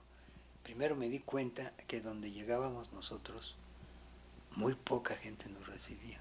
primero 0.63 0.97
me 0.97 1.09
di 1.09 1.21
cuenta 1.21 1.73
que 1.87 2.01
donde 2.01 2.33
llegábamos 2.33 2.93
nosotros, 2.93 3.55
muy 4.57 4.75
poca 4.75 5.15
gente 5.15 5.49
nos 5.49 5.67
recibía, 5.67 6.21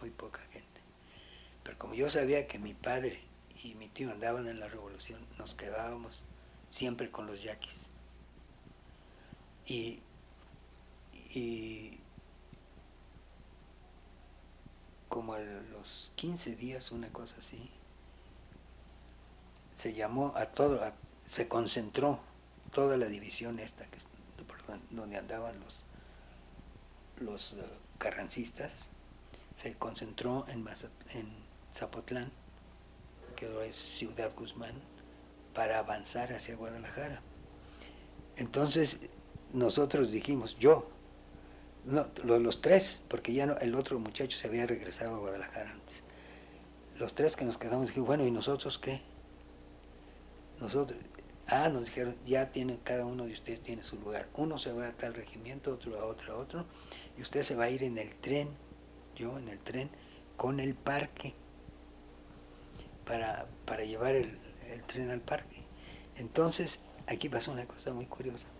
muy 0.00 0.10
poca 0.10 0.40
gente. 0.52 0.80
Pero 1.64 1.78
como 1.78 1.94
yo 1.94 2.08
sabía 2.10 2.46
que 2.46 2.58
mi 2.58 2.74
padre 2.74 3.20
y 3.62 3.74
mi 3.74 3.88
tío 3.88 4.10
andaban 4.10 4.46
en 4.46 4.60
la 4.60 4.68
revolución, 4.68 5.20
nos 5.38 5.54
quedábamos 5.54 6.24
siempre 6.68 7.10
con 7.10 7.26
los 7.26 7.42
yaquis. 7.42 7.88
Y, 9.66 10.00
y 11.34 12.01
como 15.12 15.34
a 15.34 15.40
los 15.40 16.10
15 16.16 16.56
días, 16.56 16.90
una 16.90 17.12
cosa 17.12 17.34
así, 17.38 17.68
se 19.74 19.92
llamó 19.92 20.32
a 20.34 20.46
todo, 20.46 20.80
se 21.26 21.48
concentró 21.48 22.18
toda 22.72 22.96
la 22.96 23.04
división 23.04 23.58
esta, 23.58 23.84
que, 23.84 23.98
donde 24.88 25.18
andaban 25.18 25.60
los, 25.60 25.76
los 27.20 27.52
uh, 27.52 27.56
carrancistas, 27.98 28.72
se 29.54 29.74
concentró 29.74 30.46
en, 30.48 30.66
en 31.10 31.28
Zapotlán, 31.74 32.32
que 33.36 33.48
ahora 33.48 33.66
es 33.66 33.76
Ciudad 33.76 34.32
Guzmán, 34.34 34.72
para 35.52 35.80
avanzar 35.80 36.32
hacia 36.32 36.56
Guadalajara. 36.56 37.20
Entonces 38.36 38.98
nosotros 39.52 40.10
dijimos, 40.10 40.56
yo, 40.58 40.88
no, 41.84 42.06
los, 42.24 42.60
tres, 42.60 43.00
porque 43.08 43.32
ya 43.32 43.46
no, 43.46 43.56
el 43.58 43.74
otro 43.74 43.98
muchacho 43.98 44.38
se 44.38 44.46
había 44.46 44.66
regresado 44.66 45.16
a 45.16 45.18
Guadalajara 45.18 45.70
antes. 45.70 46.04
Los 46.96 47.14
tres 47.14 47.34
que 47.34 47.44
nos 47.44 47.58
quedamos 47.58 47.88
dijimos, 47.88 48.06
bueno, 48.06 48.24
¿y 48.24 48.30
nosotros 48.30 48.78
qué? 48.78 49.00
Nosotros, 50.60 50.98
ah, 51.48 51.68
nos 51.70 51.86
dijeron, 51.86 52.16
ya 52.24 52.52
tienen, 52.52 52.76
cada 52.84 53.04
uno 53.04 53.24
de 53.24 53.32
ustedes 53.32 53.62
tiene 53.62 53.82
su 53.82 53.96
lugar. 53.96 54.28
Uno 54.34 54.58
se 54.58 54.72
va 54.72 54.88
a 54.88 54.92
tal 54.92 55.14
regimiento, 55.14 55.74
otro 55.74 55.98
a 55.98 56.06
otro, 56.06 56.34
a 56.34 56.36
otro, 56.36 56.66
y 57.18 57.22
usted 57.22 57.42
se 57.42 57.56
va 57.56 57.64
a 57.64 57.70
ir 57.70 57.82
en 57.82 57.98
el 57.98 58.14
tren, 58.16 58.48
yo 59.16 59.38
en 59.38 59.48
el 59.48 59.58
tren, 59.58 59.90
con 60.36 60.60
el 60.60 60.74
parque, 60.74 61.34
para, 63.04 63.46
para 63.66 63.84
llevar 63.84 64.14
el, 64.14 64.38
el 64.70 64.82
tren 64.84 65.10
al 65.10 65.20
parque. 65.20 65.62
Entonces, 66.16 66.84
aquí 67.08 67.28
pasó 67.28 67.50
una 67.50 67.66
cosa 67.66 67.92
muy 67.92 68.06
curiosa 68.06 68.51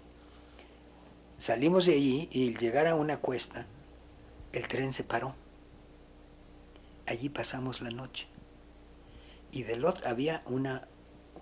Salimos 1.42 1.86
de 1.86 1.94
allí 1.94 2.28
y 2.30 2.54
al 2.54 2.60
llegar 2.60 2.86
a 2.86 2.94
una 2.94 3.16
cuesta, 3.16 3.66
el 4.52 4.68
tren 4.68 4.92
se 4.92 5.02
paró. 5.02 5.34
Allí 7.04 7.30
pasamos 7.30 7.80
la 7.80 7.90
noche. 7.90 8.28
Y 9.50 9.64
del 9.64 9.84
otro 9.84 10.06
había 10.06 10.44
una, 10.46 10.86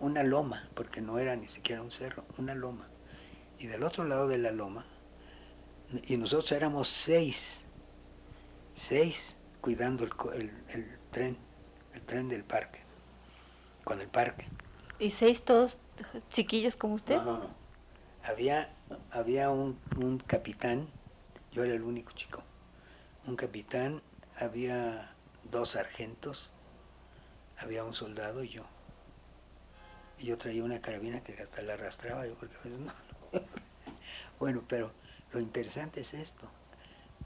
una 0.01 0.23
loma, 0.23 0.71
porque 0.73 1.03
no 1.03 1.19
era 1.19 1.37
ni 1.37 1.49
siquiera 1.49 1.83
un 1.83 1.91
cerro, 1.91 2.25
una 2.39 2.55
loma. 2.55 2.89
Y 3.59 3.67
del 3.67 3.83
otro 3.83 4.05
lado 4.05 4.27
de 4.27 4.39
la 4.39 4.53
loma, 4.53 4.87
y 6.07 6.17
nosotros 6.17 6.51
éramos 6.53 6.89
seis, 6.89 7.61
seis 8.73 9.37
cuidando 9.61 10.05
el, 10.33 10.51
el, 10.71 10.99
tren, 11.11 11.37
el 11.93 12.01
tren 12.01 12.31
del 12.31 12.45
parque, 12.45 12.81
con 13.85 14.01
el 14.01 14.09
parque. 14.09 14.47
¿Y 14.99 15.11
seis 15.11 15.43
todos 15.43 15.79
chiquillos 16.31 16.79
como 16.79 16.95
usted? 16.95 17.17
No, 17.17 17.25
no, 17.25 17.39
no. 17.41 17.51
Había 18.25 18.75
había 19.11 19.51
un, 19.51 19.79
capitán, 20.27 20.89
yo 21.53 21.65
era 21.65 21.75
el 21.75 21.83
único 21.83 22.13
chico, 22.13 22.43
un 23.27 23.37
capitán, 23.37 24.03
había 24.39 25.15
dos 25.51 25.71
sargentos, 25.71 26.51
había 27.59 27.85
un 27.85 27.95
soldado 27.95 28.43
y 28.45 28.49
yo. 28.49 28.65
Y 30.19 30.27
yo 30.27 30.39
traía 30.39 30.65
una 30.65 30.81
carabina 30.81 31.23
que 31.23 31.41
hasta 31.43 31.63
la 31.63 31.75
arrastraba 31.75 32.27
yo 32.27 32.35
porque 32.35 32.57
a 32.57 32.63
veces 32.63 32.81
no. 32.81 32.93
bueno, 34.39 34.63
pero 34.69 34.93
lo 35.33 35.41
interesante 35.41 36.01
es 36.01 36.15
esto. 36.15 36.49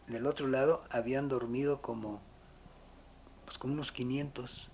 Del 0.07 0.27
otro 0.27 0.49
lado 0.49 0.85
habían 0.91 1.29
dormido 1.29 1.81
como, 1.81 2.21
pues 3.45 3.59
unos 3.63 3.91
500, 3.91 4.69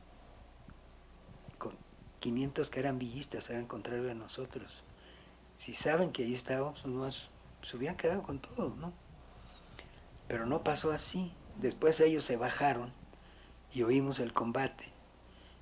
500 2.21 2.71
que 2.71 2.81
eran 2.81 2.99
villistas, 2.99 3.49
eran 3.49 3.67
contrario 3.67 4.11
a 4.11 4.15
nosotros 4.15 4.85
si 5.61 5.75
saben 5.75 6.11
que 6.11 6.25
ahí 6.25 6.33
estábamos, 6.33 6.81
pues 6.83 7.29
se 7.69 7.77
hubieran 7.77 7.99
quedado 7.99 8.23
con 8.23 8.39
todo, 8.39 8.75
¿no? 8.77 8.95
Pero 10.27 10.47
no 10.47 10.65
pasó 10.65 10.91
así. 10.91 11.35
Después 11.61 12.01
ellos 12.01 12.25
se 12.25 12.39
bajaron 12.39 12.95
y 13.71 13.83
oímos 13.83 14.21
el 14.21 14.33
combate. 14.33 14.87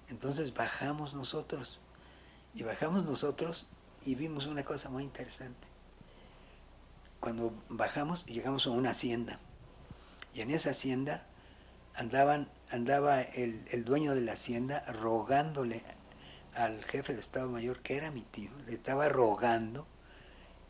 Entonces 0.08 0.54
bajamos 0.54 1.14
nosotros. 1.14 1.80
Y 2.54 2.62
bajamos 2.62 3.04
nosotros 3.06 3.66
y 4.06 4.14
vimos 4.14 4.46
una 4.46 4.64
cosa 4.64 4.88
muy 4.88 5.02
interesante. 5.02 5.66
Cuando 7.18 7.52
bajamos, 7.68 8.24
llegamos 8.26 8.68
a 8.68 8.70
una 8.70 8.90
hacienda. 8.90 9.40
Y 10.32 10.42
en 10.42 10.52
esa 10.52 10.70
hacienda 10.70 11.26
andaban, 11.96 12.48
andaba 12.70 13.20
el, 13.20 13.66
el 13.72 13.84
dueño 13.84 14.14
de 14.14 14.20
la 14.20 14.34
hacienda 14.34 14.84
rogándole 14.92 15.82
al 16.54 16.84
jefe 16.84 17.14
de 17.14 17.20
Estado 17.20 17.48
Mayor, 17.48 17.80
que 17.80 17.96
era 17.96 18.10
mi 18.10 18.22
tío, 18.22 18.50
le 18.66 18.72
estaba 18.72 19.08
rogando 19.08 19.86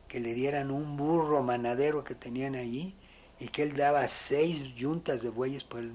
que 0.09 0.21
le 0.21 0.35
dieran 0.35 0.71
un 0.71 0.97
burro 0.97 1.43
manadero 1.43 2.03
que 2.03 2.15
tenían 2.15 2.55
allí 2.55 2.97
y 3.39 3.49
que 3.49 3.63
él 3.63 3.77
daba 3.77 4.09
seis 4.09 4.75
yuntas 4.75 5.23
de 5.23 5.29
bueyes, 5.29 5.65
por 5.65 5.81
el, 5.81 5.93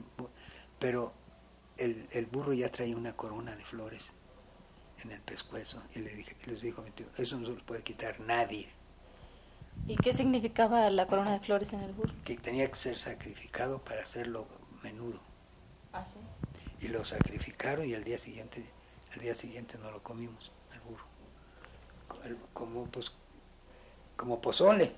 pero 0.79 1.13
el, 1.77 2.07
el, 2.11 2.25
burro 2.27 2.53
ya 2.53 2.69
traía 2.69 2.95
una 2.95 3.13
corona 3.13 3.55
de 3.55 3.65
flores 3.65 4.13
en 5.03 5.11
el 5.11 5.19
pescuezo 5.21 5.81
y 5.95 5.99
le 5.99 6.13
dije, 6.15 6.35
les 6.45 6.61
dijo 6.61 6.81
a 6.81 6.85
mi 6.85 6.91
tío, 6.91 7.07
eso 7.17 7.37
no 7.37 7.47
se 7.47 7.55
lo 7.55 7.65
puede 7.65 7.83
quitar 7.83 8.19
nadie. 8.19 8.67
¿Y 9.87 9.97
qué 9.97 10.13
significaba 10.13 10.89
la 10.89 11.07
corona 11.07 11.33
de 11.33 11.39
flores 11.39 11.73
en 11.73 11.81
el 11.81 11.91
burro? 11.93 12.13
Que 12.23 12.37
tenía 12.37 12.69
que 12.69 12.75
ser 12.75 12.97
sacrificado 12.97 13.83
para 13.83 14.03
hacerlo 14.03 14.47
menudo. 14.83 15.19
¿Ah, 15.91 16.05
sí? 16.05 16.19
Y 16.85 16.89
lo 16.89 17.03
sacrificaron 17.03 17.87
y 17.87 17.93
al 17.93 18.03
día 18.03 18.17
siguiente 18.17 18.63
al 19.13 19.21
día 19.21 19.35
siguiente 19.35 19.77
no 19.77 19.91
lo 19.91 20.01
comimos, 20.01 20.51
el 20.73 20.79
burro. 20.81 21.05
Como, 22.53 22.85
pues, 22.85 23.11
como 24.15 24.41
pozole. 24.41 24.91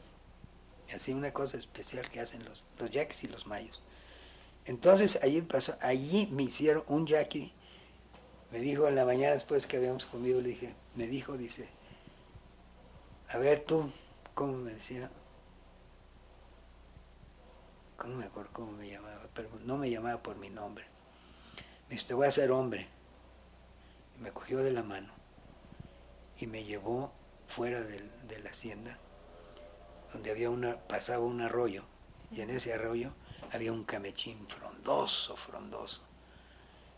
Así 0.93 1.13
una 1.13 1.33
cosa 1.33 1.57
especial 1.57 2.09
que 2.09 2.19
hacen 2.19 2.45
los, 2.45 2.65
los 2.77 2.91
yaquis 2.91 3.23
y 3.23 3.27
los 3.27 3.47
mayos. 3.47 3.81
Entonces 4.65 5.19
allí 5.21 5.41
pasó, 5.41 5.75
allí 5.81 6.29
me 6.31 6.43
hicieron 6.43 6.83
un 6.87 7.07
yaqui. 7.07 7.51
Me 8.51 8.59
dijo 8.59 8.87
en 8.87 8.95
la 8.95 9.05
mañana 9.05 9.33
después 9.33 9.67
que 9.67 9.77
habíamos 9.77 10.05
comido, 10.05 10.39
le 10.41 10.49
dije, 10.49 10.75
me 10.95 11.07
dijo, 11.07 11.37
dice, 11.37 11.67
a 13.29 13.37
ver 13.37 13.65
tú, 13.65 13.91
¿cómo 14.33 14.53
me 14.53 14.73
decía? 14.73 15.09
No 17.97 18.15
me 18.17 18.25
acuerdo 18.25 18.51
cómo 18.53 18.71
me 18.73 18.87
llamaba, 18.87 19.27
pero 19.33 19.49
no 19.65 19.77
me 19.77 19.89
llamaba 19.89 20.21
por 20.21 20.35
mi 20.37 20.49
nombre. 20.49 20.85
Me 21.89 21.95
dice, 21.95 22.07
te 22.07 22.13
voy 22.13 22.27
a 22.27 22.29
hacer 22.29 22.51
hombre 22.51 22.94
me 24.19 24.31
cogió 24.31 24.59
de 24.59 24.71
la 24.71 24.83
mano 24.83 25.13
y 26.39 26.47
me 26.47 26.63
llevó 26.63 27.11
fuera 27.47 27.81
de, 27.81 27.99
la 28.43 28.49
hacienda, 28.49 28.97
donde 30.11 30.31
había 30.31 30.49
pasaba 30.87 31.25
un 31.25 31.41
arroyo, 31.41 31.83
y 32.31 32.41
en 32.41 32.49
ese 32.49 32.73
arroyo 32.73 33.13
había 33.51 33.71
un 33.71 33.83
camechín 33.83 34.47
frondoso, 34.47 35.35
frondoso. 35.35 36.01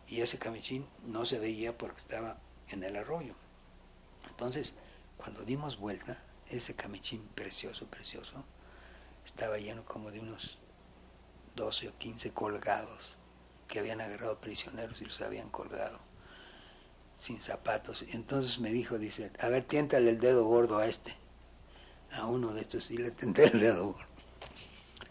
Y 0.08 0.22
ese 0.22 0.40
camechín 0.40 0.88
no 1.06 1.26
se 1.26 1.38
veía 1.38 1.78
porque 1.78 2.00
estaba 2.00 2.38
en 2.70 2.84
el 2.84 2.96
arroyo. 2.96 3.36
Entonces, 4.30 4.76
cuando 5.18 5.44
dimos 5.44 5.78
vuelta, 5.78 6.24
ese 6.50 6.76
camechín 6.76 7.28
precioso, 7.36 7.88
precioso, 7.88 8.46
estaba 9.26 9.58
lleno 9.58 9.84
como 9.84 10.12
de 10.12 10.22
unos 10.22 10.60
12 11.56 11.90
o 11.90 11.98
15 11.98 12.34
colgados 12.34 13.18
que 13.68 13.80
habían 13.80 14.00
agarrado 14.00 14.40
prisioneros 14.40 15.02
y 15.02 15.06
los 15.06 15.20
habían 15.22 15.50
colgado 15.50 16.07
sin 17.18 17.42
zapatos. 17.42 18.06
Entonces 18.14 18.60
me 18.60 18.70
dijo, 18.70 18.98
dice, 18.98 19.32
a 19.40 19.50
ver, 19.50 19.64
tiéntale 19.64 20.10
el 20.12 20.20
dedo 20.20 20.46
gordo 20.46 20.78
a 20.78 20.86
este, 20.86 21.16
a 22.12 22.26
uno 22.26 22.54
de 22.54 22.62
estos, 22.62 22.92
y 22.92 22.98
le 22.98 23.12
tenté 23.12 23.46
el 23.46 23.60
dedo 23.60 23.94
gordo. 23.94 24.08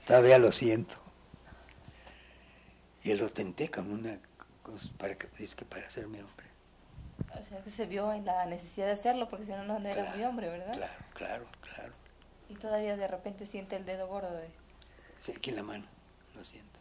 Todavía 0.07 0.39
lo 0.39 0.53
siento. 0.53 0.97
Y 3.03 3.15
lo 3.15 3.29
tenté 3.29 3.71
como 3.71 3.93
una 3.95 4.19
cosa 4.63 4.89
para, 4.99 5.17
que, 5.17 5.29
es 5.43 5.55
que 5.55 5.65
para 5.65 5.87
hacerme 5.87 6.23
hombre. 6.23 6.47
O 7.39 7.45
sea, 7.45 7.63
que 7.63 7.71
se 7.71 7.87
vio 7.87 8.13
en 8.13 8.25
la 8.25 8.47
necesidad 8.47 8.87
de 8.87 8.93
hacerlo, 8.93 9.29
porque 9.29 9.47
si 9.47 9.53
no, 9.53 9.65
no 9.65 9.89
era 9.89 10.15
muy 10.15 10.25
hombre, 10.25 10.49
¿verdad? 10.49 10.75
Claro, 10.75 11.05
claro, 11.15 11.47
claro. 11.61 11.93
Y 12.49 12.55
todavía 12.55 12.97
de 12.97 13.09
repente 13.09 13.47
siente 13.47 13.77
el 13.77 13.85
dedo 13.85 14.07
gordo 14.07 14.33
de... 14.33 14.49
Sí, 15.21 15.33
aquí 15.37 15.51
en 15.51 15.57
la 15.57 15.63
mano, 15.63 15.87
lo 16.35 16.45
siento. 16.45 16.79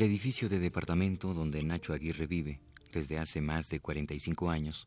El 0.00 0.06
edificio 0.06 0.48
de 0.48 0.58
departamento 0.58 1.34
donde 1.34 1.62
Nacho 1.62 1.92
Aguirre 1.92 2.26
vive 2.26 2.58
desde 2.90 3.18
hace 3.18 3.42
más 3.42 3.68
de 3.68 3.80
45 3.80 4.48
años 4.48 4.86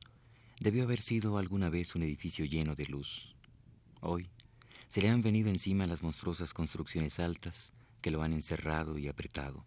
debió 0.59 0.85
haber 0.85 1.01
sido 1.01 1.37
alguna 1.37 1.69
vez 1.69 1.93
un 1.93 2.01
edificio 2.01 2.45
lleno 2.45 2.73
de 2.73 2.87
luz. 2.87 3.35
Hoy 4.01 4.31
se 4.89 5.03
le 5.03 5.09
han 5.09 5.21
venido 5.21 5.51
encima 5.51 5.85
las 5.85 6.01
monstruosas 6.01 6.51
construcciones 6.51 7.19
altas 7.19 7.73
que 8.01 8.09
lo 8.09 8.23
han 8.23 8.33
encerrado 8.33 8.97
y 8.97 9.07
apretado. 9.07 9.63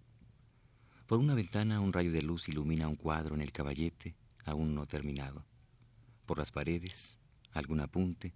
Por 1.06 1.20
una 1.20 1.36
ventana 1.36 1.78
un 1.78 1.92
rayo 1.92 2.10
de 2.10 2.22
luz 2.22 2.48
ilumina 2.48 2.88
un 2.88 2.96
cuadro 2.96 3.36
en 3.36 3.40
el 3.40 3.52
caballete 3.52 4.16
aún 4.46 4.74
no 4.74 4.84
terminado. 4.84 5.46
Por 6.26 6.38
las 6.38 6.50
paredes, 6.50 7.20
algún 7.52 7.78
apunte, 7.78 8.34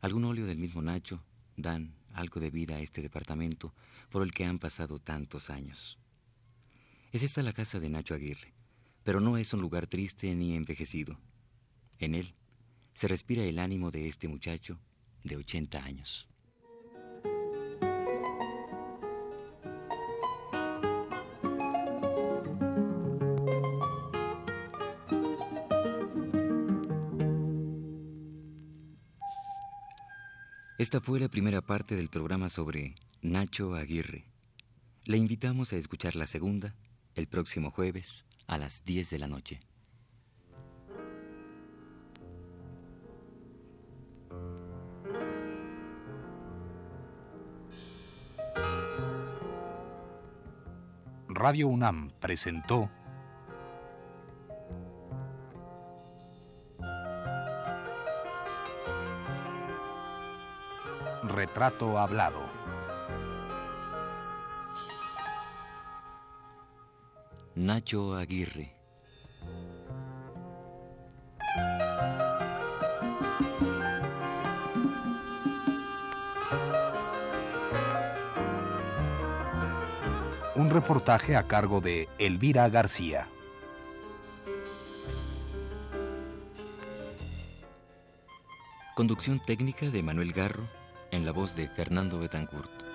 algún 0.00 0.24
óleo 0.24 0.46
del 0.46 0.56
mismo 0.56 0.80
Nacho 0.80 1.22
dan 1.58 1.92
algo 2.14 2.40
de 2.40 2.50
vida 2.50 2.76
a 2.76 2.80
este 2.80 3.02
departamento 3.02 3.74
por 4.08 4.22
el 4.22 4.32
que 4.32 4.46
han 4.46 4.58
pasado 4.58 4.98
tantos 4.98 5.50
años. 5.50 5.98
Es 7.10 7.22
esta 7.22 7.42
la 7.42 7.54
casa 7.54 7.80
de 7.80 7.88
Nacho 7.88 8.14
Aguirre, 8.14 8.52
pero 9.02 9.18
no 9.18 9.38
es 9.38 9.54
un 9.54 9.62
lugar 9.62 9.86
triste 9.86 10.34
ni 10.34 10.54
envejecido. 10.54 11.18
En 11.98 12.14
él 12.14 12.34
se 12.92 13.08
respira 13.08 13.42
el 13.44 13.58
ánimo 13.58 13.90
de 13.90 14.08
este 14.08 14.28
muchacho 14.28 14.78
de 15.24 15.36
80 15.36 15.82
años. 15.82 16.28
Esta 30.76 31.00
fue 31.00 31.18
la 31.18 31.28
primera 31.30 31.62
parte 31.62 31.96
del 31.96 32.10
programa 32.10 32.50
sobre 32.50 32.94
Nacho 33.22 33.74
Aguirre. 33.74 34.26
Le 35.04 35.16
invitamos 35.16 35.72
a 35.72 35.76
escuchar 35.76 36.14
la 36.14 36.26
segunda 36.26 36.74
el 37.18 37.26
próximo 37.26 37.72
jueves 37.72 38.24
a 38.46 38.58
las 38.58 38.84
10 38.84 39.10
de 39.10 39.18
la 39.18 39.26
noche. 39.26 39.60
Radio 51.28 51.68
UNAM 51.68 52.10
presentó 52.20 52.88
Retrato 61.24 61.98
Hablado. 61.98 62.57
Nacho 67.58 68.14
Aguirre. 68.14 68.72
Un 80.54 80.70
reportaje 80.70 81.34
a 81.34 81.48
cargo 81.48 81.80
de 81.80 82.08
Elvira 82.20 82.68
García. 82.68 83.26
Conducción 88.94 89.40
técnica 89.44 89.86
de 89.86 90.04
Manuel 90.04 90.32
Garro 90.32 90.68
en 91.10 91.26
la 91.26 91.32
voz 91.32 91.56
de 91.56 91.68
Fernando 91.68 92.20
Betancourt. 92.20 92.87